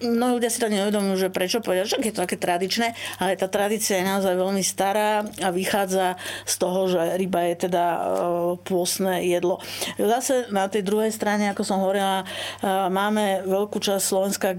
mnohí 0.00 0.32
ľudia 0.40 0.48
si 0.48 0.62
to 0.62 0.72
neuvedomujú, 0.72 1.28
že 1.28 1.28
prečo 1.28 1.58
povedať, 1.60 1.84
že 1.92 1.96
je 2.00 2.14
to 2.14 2.24
také 2.24 2.38
tradičné, 2.40 2.96
ale 3.20 3.36
tá 3.36 3.50
tradícia 3.50 4.00
je 4.00 4.06
naozaj 4.06 4.32
veľmi 4.38 4.62
stará 4.78 5.26
a 5.42 5.50
vychádza 5.50 6.14
z 6.46 6.54
toho, 6.54 6.86
že 6.86 7.18
ryba 7.18 7.50
je 7.50 7.66
teda 7.66 7.84
e, 7.90 8.00
pôsne 8.62 9.26
jedlo. 9.26 9.58
Zase 9.98 10.46
na 10.54 10.70
tej 10.70 10.86
druhej 10.86 11.10
strane, 11.10 11.50
ako 11.50 11.66
som 11.66 11.82
hovorila, 11.82 12.22
e, 12.22 12.26
máme 12.86 13.42
veľkú 13.42 13.82
časť 13.82 14.04
Slovenska, 14.06 14.54
e, 14.54 14.58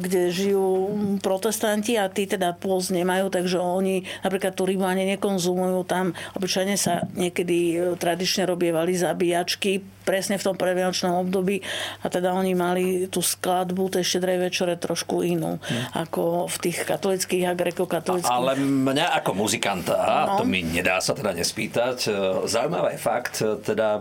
kde 0.00 0.32
žijú 0.32 0.88
protestanti 1.20 2.00
a 2.00 2.08
tí 2.08 2.24
teda 2.24 2.56
pôst 2.56 2.88
nemajú, 2.96 3.28
takže 3.28 3.60
oni 3.60 4.08
napríklad 4.24 4.56
tú 4.56 4.64
rybu 4.64 4.88
ani 4.88 5.04
nekonzumujú. 5.20 5.84
Tam 5.84 6.16
obyčajne 6.32 6.80
sa 6.80 7.04
niekedy 7.12 7.76
tradične 8.00 8.48
robievali 8.48 8.96
zabíjačky 8.96 9.84
presne 10.08 10.40
v 10.40 10.46
tom 10.48 10.56
predvianočnom 10.56 11.28
období 11.28 11.60
a 12.00 12.08
teda 12.08 12.32
oni 12.32 12.56
mali 12.56 12.84
tú 13.12 13.20
skladbu 13.20 13.92
tej 13.92 14.16
štedrej 14.16 14.48
večere 14.48 14.80
trošku 14.80 15.20
inú, 15.20 15.60
hmm. 15.60 15.92
ako 15.92 16.48
v 16.48 16.56
tých 16.64 16.88
katolických 16.88 17.44
a 17.44 17.52
grekokatolických. 17.52 18.32
Ale 18.32 18.56
mňa 18.56 19.20
ako 19.20 19.36
muzikant 19.36 19.57
muzikanta, 19.58 19.98
no. 20.30 20.38
to 20.38 20.44
mi 20.46 20.62
nedá 20.62 21.02
sa 21.02 21.18
teda 21.18 21.34
nespýtať. 21.34 22.06
Zaujímavý 22.46 22.94
je 22.94 23.00
fakt, 23.02 23.42
teda 23.42 23.98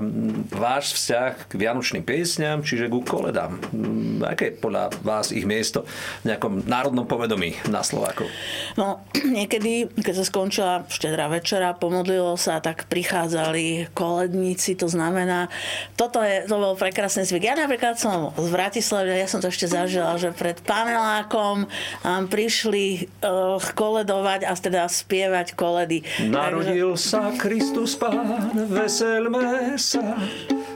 váš 0.53 0.93
vzťah 0.93 1.49
k 1.49 1.53
vianočným 1.57 2.05
piesňam, 2.05 2.61
čiže 2.61 2.93
ku 2.93 3.01
koledám. 3.01 3.57
Aké 4.21 4.53
je 4.53 4.61
podľa 4.61 4.93
vás 5.01 5.33
ich 5.33 5.49
miesto 5.49 5.89
v 6.21 6.29
nejakom 6.29 6.69
národnom 6.69 7.09
povedomí 7.09 7.57
na 7.73 7.81
Slováku? 7.81 8.29
No, 8.77 9.01
niekedy, 9.37 9.89
keď 9.97 10.13
sa 10.21 10.25
skončila 10.29 10.73
štedrá 10.85 11.25
večera, 11.25 11.73
pomodlilo 11.73 12.37
sa, 12.37 12.61
tak 12.61 12.85
prichádzali 12.85 13.89
koledníci, 13.97 14.77
to 14.77 14.85
znamená, 14.85 15.49
toto 15.97 16.21
je, 16.21 16.45
to 16.45 16.53
bol 16.53 16.77
prekrásny 16.77 17.25
zvyk. 17.25 17.49
Ja 17.49 17.57
napríklad 17.57 17.97
som 17.97 18.29
z 18.37 18.49
Bratislavy, 18.53 19.17
ja 19.17 19.25
som 19.25 19.41
to 19.41 19.49
ešte 19.49 19.65
zažila, 19.65 20.21
že 20.21 20.29
pred 20.37 20.61
panelákom 20.61 21.65
nám 22.05 22.29
prišli 22.29 23.09
uh, 23.25 23.57
koledovať 23.57 24.45
a 24.45 24.53
teda 24.53 24.85
spievať 24.91 25.46
koledy. 25.53 26.03
Narodil 26.27 26.97
Takže... 26.97 27.07
sa 27.07 27.23
Kristus 27.37 27.95
Pán, 27.95 28.67
veselme 28.67 29.77
sa, 29.79 30.19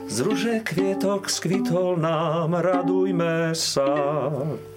z 0.08 0.16
ruže 0.24 0.54
kvietok 0.64 1.28
skvitol 1.28 2.00
nám, 2.00 2.56
radujme 2.56 3.52
sa 3.52 3.90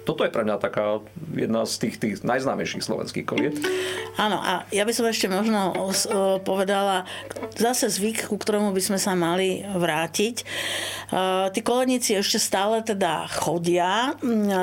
toto 0.06 0.22
je 0.22 0.30
pre 0.30 0.46
mňa 0.46 0.62
taká 0.62 1.02
jedna 1.34 1.66
z 1.66 1.74
tých, 1.82 1.96
tých 1.98 2.16
najznámejších 2.22 2.86
slovenských 2.86 3.26
koliet. 3.26 3.58
Áno, 4.22 4.38
a 4.38 4.70
ja 4.70 4.86
by 4.86 4.94
som 4.94 5.10
ešte 5.10 5.26
možno 5.26 5.74
povedala 6.46 7.10
zase 7.58 7.90
zvyk, 7.90 8.30
ku 8.30 8.38
ktorému 8.38 8.70
by 8.70 8.82
sme 8.86 9.02
sa 9.02 9.18
mali 9.18 9.66
vrátiť. 9.66 10.46
Tí 11.50 11.60
koledníci 11.66 12.14
ešte 12.14 12.38
stále 12.38 12.86
teda 12.86 13.26
chodia. 13.34 14.14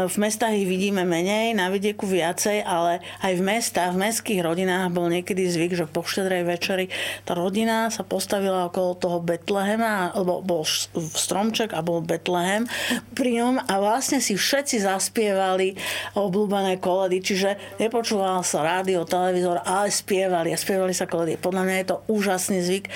V 0.07 0.17
mestách 0.23 0.55
ich 0.55 0.71
vidíme 0.71 1.03
menej, 1.03 1.59
na 1.59 1.75
vidieku 1.75 2.07
viacej, 2.07 2.63
ale 2.63 3.03
aj 3.27 3.33
v 3.35 3.43
mestách, 3.43 3.91
v 3.99 4.03
mestských 4.07 4.41
rodinách 4.47 4.95
bol 4.95 5.11
niekedy 5.11 5.51
zvyk, 5.51 5.75
že 5.75 5.91
po 5.91 6.07
štedrej 6.07 6.47
večeri 6.47 6.87
tá 7.27 7.35
rodina 7.35 7.91
sa 7.91 8.07
postavila 8.07 8.71
okolo 8.71 8.95
toho 8.95 9.19
Betlehema, 9.19 10.15
alebo 10.15 10.39
bol 10.39 10.63
stromček 10.95 11.75
a 11.75 11.83
bol 11.83 11.99
Betlehem 11.99 12.71
pri 13.19 13.43
ňom 13.43 13.67
a 13.67 13.75
vlastne 13.83 14.23
si 14.23 14.39
všetci 14.39 14.87
zaspievali 14.87 15.31
spievali 15.33 15.73
obľúbené 16.13 16.77
koledy, 16.77 17.25
čiže 17.25 17.57
nepočúval 17.81 18.45
sa 18.45 18.61
rádio, 18.61 19.09
televízor, 19.09 19.65
ale 19.65 19.89
spievali 19.89 20.53
a 20.53 20.61
spievali 20.61 20.93
sa 20.93 21.09
koledy. 21.09 21.41
Podľa 21.41 21.63
mňa 21.65 21.77
je 21.81 21.87
to 21.89 21.97
úžasný 22.13 22.61
zvyk, 22.61 22.93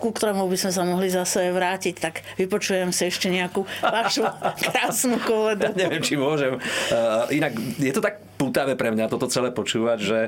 ku 0.00 0.16
ktorému 0.16 0.48
by 0.48 0.56
sme 0.56 0.72
sa 0.72 0.82
mohli 0.88 1.12
zase 1.12 1.52
vrátiť, 1.52 1.94
tak 2.00 2.24
vypočujem 2.40 2.88
si 2.88 3.12
ešte 3.12 3.28
nejakú 3.28 3.68
vašu 3.84 4.24
krásnu 4.64 5.20
koledu. 5.28 5.76
Ja 5.76 5.76
neviem, 5.76 6.00
či 6.00 6.16
môžem. 6.16 6.56
Uh, 6.88 7.28
inak 7.28 7.52
je 7.76 7.92
to 7.92 8.00
tak 8.00 8.24
pútavé 8.40 8.80
pre 8.80 8.88
mňa 8.88 9.12
toto 9.12 9.28
celé 9.28 9.52
počúvať, 9.52 9.98
že 10.00 10.18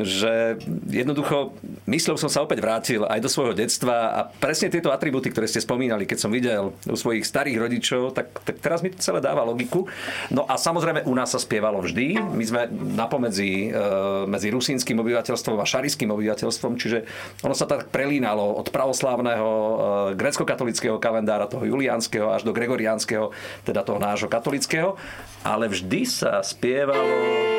že 0.00 0.56
jednoducho 0.88 1.52
myslel 1.84 2.16
som 2.16 2.32
sa 2.32 2.40
opäť 2.40 2.64
vrátil 2.64 3.04
aj 3.04 3.20
do 3.20 3.28
svojho 3.28 3.52
detstva 3.52 3.96
a 4.08 4.20
presne 4.24 4.72
tieto 4.72 4.88
atributy, 4.88 5.28
ktoré 5.28 5.44
ste 5.44 5.60
spomínali, 5.60 6.08
keď 6.08 6.18
som 6.18 6.32
videl 6.32 6.72
u 6.88 6.96
svojich 6.96 7.28
starých 7.28 7.60
rodičov, 7.60 8.16
tak, 8.16 8.32
tak 8.40 8.56
teraz 8.64 8.80
mi 8.80 8.88
to 8.88 9.04
celé 9.04 9.20
dáva 9.20 9.44
logiku. 9.44 9.84
No 10.32 10.48
a 10.48 10.56
samozrejme 10.56 11.04
u 11.04 11.12
nás 11.12 11.36
sa 11.36 11.40
spievalo 11.40 11.84
vždy. 11.84 12.16
My 12.24 12.44
sme 12.48 12.72
napomedzi 12.72 13.68
e, 13.68 13.80
medzi 14.24 14.48
rusínskym 14.48 14.96
obyvateľstvom 14.96 15.60
a 15.60 15.68
šariským 15.68 16.08
obyvateľstvom, 16.08 16.72
čiže 16.80 17.04
ono 17.44 17.52
sa 17.52 17.68
tak 17.68 17.92
prelínalo 17.92 18.56
od 18.56 18.72
pravoslávneho 18.72 19.50
e, 19.52 19.74
grecko-katolického 20.16 20.96
kalendára, 20.96 21.52
toho 21.52 21.68
juliánskeho 21.68 22.32
až 22.32 22.48
do 22.48 22.56
gregoriánskeho, 22.56 23.28
teda 23.68 23.84
toho 23.84 24.00
nášho 24.00 24.32
katolického, 24.32 24.96
ale 25.44 25.68
vždy 25.68 26.08
sa 26.08 26.40
spievalo 26.40 27.51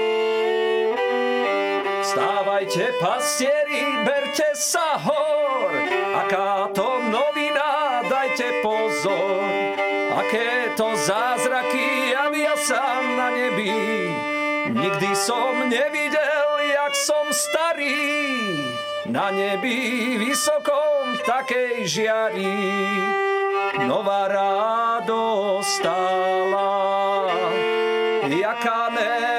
Vstávajte, 2.13 2.93
pastieri, 3.01 4.05
berte 4.05 4.53
sa 4.53 5.01
hor, 5.01 5.73
aká 6.13 6.69
to 6.69 7.01
novina, 7.09 8.05
dajte 8.05 8.61
pozor, 8.61 9.41
aké 10.21 10.77
to 10.77 10.93
zázraky 10.93 12.13
javia 12.13 12.53
sa 12.53 13.01
na 13.01 13.33
nebi. 13.33 13.73
Nikdy 14.77 15.09
som 15.17 15.65
nevidel, 15.65 16.49
jak 16.61 16.93
som 17.01 17.25
starý, 17.33 18.05
na 19.09 19.33
nebi 19.33 20.13
vysokom 20.21 21.17
takej 21.25 21.81
žiari. 21.89 22.61
Nová 23.89 24.29
radosť 24.29 25.65
stála, 25.65 26.77
jaká 28.29 28.93
nebo 28.93 29.32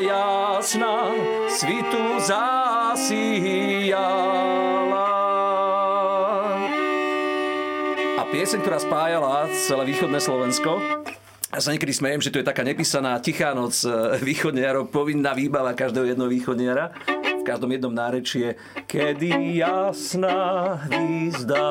jasná 0.00 1.12
svitu 1.48 2.18
zasíjala. 2.20 3.18
A 8.20 8.22
pieseň, 8.28 8.60
ktorá 8.64 8.78
spájala 8.80 9.48
celé 9.68 9.84
východné 9.88 10.20
Slovensko, 10.20 10.80
ja 11.50 11.58
sa 11.58 11.74
niekedy 11.74 11.90
smejem, 11.90 12.22
že 12.22 12.30
to 12.30 12.38
je 12.38 12.46
taká 12.46 12.62
nepísaná 12.62 13.18
tichá 13.18 13.50
noc 13.58 13.82
e, 13.82 13.90
východniarov, 14.22 14.86
povinná 14.94 15.34
výbava 15.34 15.74
každého 15.74 16.14
jednoho 16.14 16.30
východniara. 16.30 16.94
V 17.40 17.42
každom 17.42 17.74
jednom 17.74 17.90
nárečie, 17.90 18.54
kedy 18.86 19.58
jasná 19.58 20.78
hvízda 20.86 21.66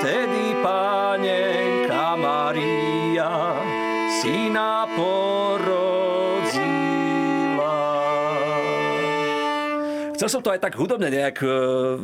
vtedy 0.00 0.56
pánenka 0.64 1.55
Maria 2.46 3.58
syna 4.22 4.86
porodzila. 4.94 5.74
Chcel 10.14 10.28
som 10.30 10.46
to 10.46 10.54
aj 10.54 10.62
tak 10.62 10.78
hudobne 10.78 11.10
nejak 11.10 11.42
e, 11.42 11.46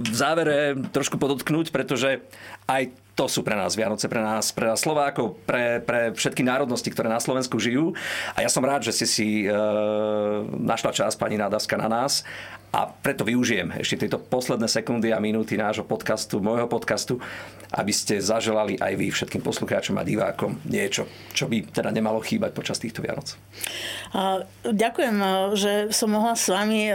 v 0.02 0.10
závere 0.10 0.74
trošku 0.90 1.14
podotknúť, 1.22 1.70
pretože 1.70 2.26
aj 2.66 2.90
to 3.14 3.30
sú 3.30 3.46
pre 3.46 3.54
nás 3.54 3.78
Vianoce, 3.78 4.10
pre 4.10 4.18
nás, 4.18 4.50
pre 4.50 4.66
nás 4.66 4.82
Slovákov, 4.82 5.38
pre, 5.46 5.78
pre 5.78 6.10
všetky 6.10 6.42
národnosti, 6.42 6.90
ktoré 6.90 7.06
na 7.06 7.22
Slovensku 7.22 7.62
žijú. 7.62 7.94
A 8.34 8.42
ja 8.42 8.50
som 8.50 8.66
rád, 8.66 8.82
že 8.82 8.98
ste 8.98 9.06
si 9.06 9.46
e, 9.46 9.48
našla 10.58 10.90
čas, 10.90 11.14
pani 11.14 11.38
Nádaska, 11.38 11.78
na 11.78 11.86
nás. 11.86 12.26
A 12.72 12.88
preto 12.88 13.28
využijem 13.28 13.68
ešte 13.76 14.08
tieto 14.08 14.16
posledné 14.16 14.64
sekundy 14.64 15.12
a 15.12 15.20
minúty 15.20 15.60
nášho 15.60 15.84
podcastu, 15.84 16.40
môjho 16.40 16.64
podcastu, 16.64 17.20
aby 17.68 17.92
ste 17.92 18.16
zaželali 18.16 18.80
aj 18.80 18.92
vy 18.96 19.12
všetkým 19.12 19.44
poslucháčom 19.44 19.96
a 20.00 20.04
divákom 20.04 20.56
niečo, 20.64 21.04
čo 21.36 21.52
by 21.52 21.68
teda 21.68 21.92
nemalo 21.92 22.24
chýbať 22.24 22.56
počas 22.56 22.80
týchto 22.80 23.04
Vianoc. 23.04 23.36
Ďakujem, 24.64 25.16
e, 25.20 25.28
že 25.56 25.72
som 25.92 26.12
mohla 26.12 26.36
s 26.36 26.48
vami 26.52 26.88
e, 26.88 26.94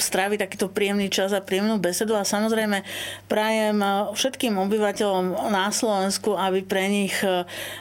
stráviť 0.00 0.38
takýto 0.44 0.72
príjemný 0.72 1.12
čas 1.12 1.36
a 1.36 1.44
príjemnú 1.44 1.76
besedu 1.76 2.16
a 2.16 2.24
samozrejme 2.24 2.84
prajem 3.28 3.80
e, 3.80 3.88
všetkým 4.16 4.56
obyvateľom 4.56 5.52
na 5.52 5.68
Slovensku, 5.68 6.36
aby 6.36 6.64
pre 6.64 6.88
nich 6.88 7.16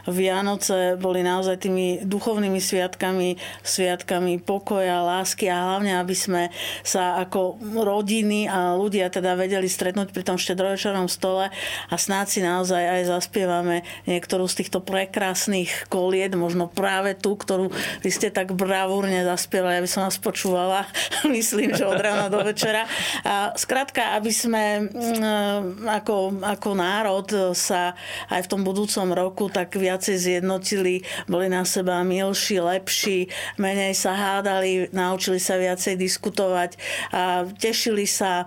Vianoce 0.08 1.00
boli 1.00 1.24
naozaj 1.24 1.64
tými 1.64 2.04
duchovnými 2.04 2.60
sviatkami, 2.60 3.40
sviatkami 3.64 4.44
pokoja, 4.44 5.04
lásky 5.04 5.48
a 5.48 5.76
hlavne, 5.76 5.96
aby 6.00 6.16
sme 6.16 6.52
sa 6.84 7.17
ako 7.18 7.58
rodiny 7.62 8.46
a 8.46 8.78
ľudia 8.78 9.10
teda 9.10 9.34
vedeli 9.34 9.66
stretnúť 9.66 10.14
pri 10.14 10.22
tom 10.22 10.38
štedrovečernom 10.38 11.10
stole 11.10 11.50
a 11.90 11.96
snáď 11.98 12.26
si 12.30 12.40
naozaj 12.46 12.84
aj 12.84 13.02
zaspievame 13.10 13.82
niektorú 14.06 14.46
z 14.46 14.64
týchto 14.64 14.86
prekrásnych 14.86 15.90
kolied, 15.90 16.38
možno 16.38 16.70
práve 16.70 17.18
tú, 17.18 17.34
ktorú 17.34 17.74
vy 18.06 18.10
ste 18.14 18.30
tak 18.30 18.54
bravúrne 18.54 19.26
zaspievali, 19.26 19.82
aby 19.82 19.90
som 19.90 20.06
vás 20.06 20.22
počúvala, 20.22 20.86
myslím, 21.26 21.74
že 21.74 21.90
od 21.90 21.98
rána 21.98 22.30
do 22.30 22.46
večera. 22.46 22.86
A 23.26 23.58
skrátka, 23.58 24.14
aby 24.14 24.30
sme 24.30 24.88
mm, 24.94 25.90
ako, 25.90 26.38
ako 26.44 26.70
národ 26.78 27.28
sa 27.58 27.98
aj 28.30 28.46
v 28.46 28.52
tom 28.52 28.62
budúcom 28.62 29.10
roku 29.16 29.50
tak 29.50 29.74
viacej 29.74 30.16
zjednotili, 30.18 31.02
boli 31.26 31.50
na 31.50 31.66
seba 31.66 32.06
milší, 32.06 32.62
lepší, 32.62 33.32
menej 33.58 33.98
sa 33.98 34.14
hádali, 34.14 34.94
naučili 34.94 35.42
sa 35.42 35.58
viacej 35.58 35.98
diskutovať 35.98 36.78
a 37.12 37.48
tešili 37.48 38.06
sa 38.10 38.44
e, 38.44 38.46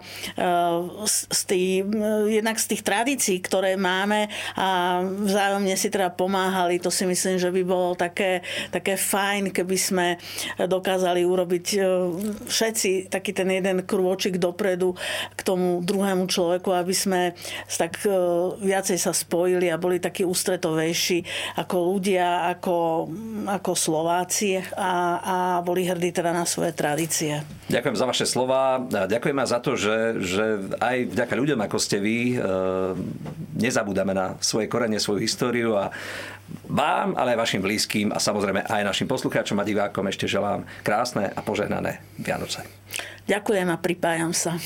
z 1.09 1.41
tých, 1.47 1.87
jednak 2.29 2.57
z 2.61 2.67
tých 2.77 2.83
tradícií, 2.85 3.39
ktoré 3.41 3.75
máme 3.77 4.29
a 4.57 5.01
vzájomne 5.05 5.75
si 5.77 5.89
teda 5.89 6.13
pomáhali. 6.13 6.83
To 6.83 6.93
si 6.93 7.09
myslím, 7.09 7.41
že 7.41 7.51
by 7.53 7.63
bolo 7.65 7.97
také, 7.97 8.45
také 8.69 8.97
fajn, 9.01 9.55
keby 9.55 9.77
sme 9.77 10.07
dokázali 10.61 11.25
urobiť 11.25 11.67
e, 11.77 11.79
všetci 12.49 13.13
taký 13.13 13.31
ten 13.33 13.49
jeden 13.49 13.83
krôčik 13.85 14.37
dopredu 14.37 14.95
k 15.35 15.41
tomu 15.41 15.81
druhému 15.81 16.29
človeku, 16.29 16.71
aby 16.75 16.95
sme 16.95 17.21
tak 17.69 18.05
e, 18.05 18.13
viacej 18.61 18.99
sa 19.01 19.17
spojili 19.17 19.73
a 19.73 19.81
boli 19.81 19.97
takí 20.03 20.23
ústretovejší 20.27 21.25
ako 21.57 21.77
ľudia, 21.97 22.53
ako, 22.53 23.09
ako 23.49 23.71
Slováci 23.73 24.61
a, 24.77 24.93
a 25.21 25.37
boli 25.65 25.89
hrdí 25.89 26.13
teda 26.13 26.37
na 26.37 26.45
svoje 26.45 26.77
tradície. 26.77 27.41
Ďakujem 27.71 27.97
za 27.97 28.07
vaše 28.07 28.27
slova 28.27 28.50
slova. 28.51 29.07
Ďakujem 29.07 29.39
aj 29.39 29.49
za 29.49 29.59
to, 29.63 29.71
že, 29.79 29.97
že 30.27 30.45
aj 30.83 30.97
vďaka 31.15 31.35
ľuďom, 31.39 31.61
ako 31.63 31.79
ste 31.79 32.03
vy, 32.03 32.19
nezabúdame 33.55 34.11
na 34.11 34.35
svoje 34.43 34.67
korene, 34.67 34.99
svoju 34.99 35.23
históriu 35.23 35.79
a 35.79 35.95
vám, 36.67 37.15
ale 37.15 37.39
aj 37.39 37.47
vašim 37.47 37.63
blízkym 37.63 38.11
a 38.11 38.19
samozrejme 38.19 38.67
aj 38.67 38.83
našim 38.83 39.07
poslucháčom 39.07 39.55
a 39.63 39.63
divákom 39.63 40.03
ešte 40.11 40.27
želám 40.27 40.67
krásne 40.83 41.31
a 41.31 41.41
požehnané 41.47 42.03
Vianoce. 42.19 42.67
Ďakujem 43.31 43.71
a 43.71 43.77
pripájam 43.79 44.35
sa. 44.35 44.59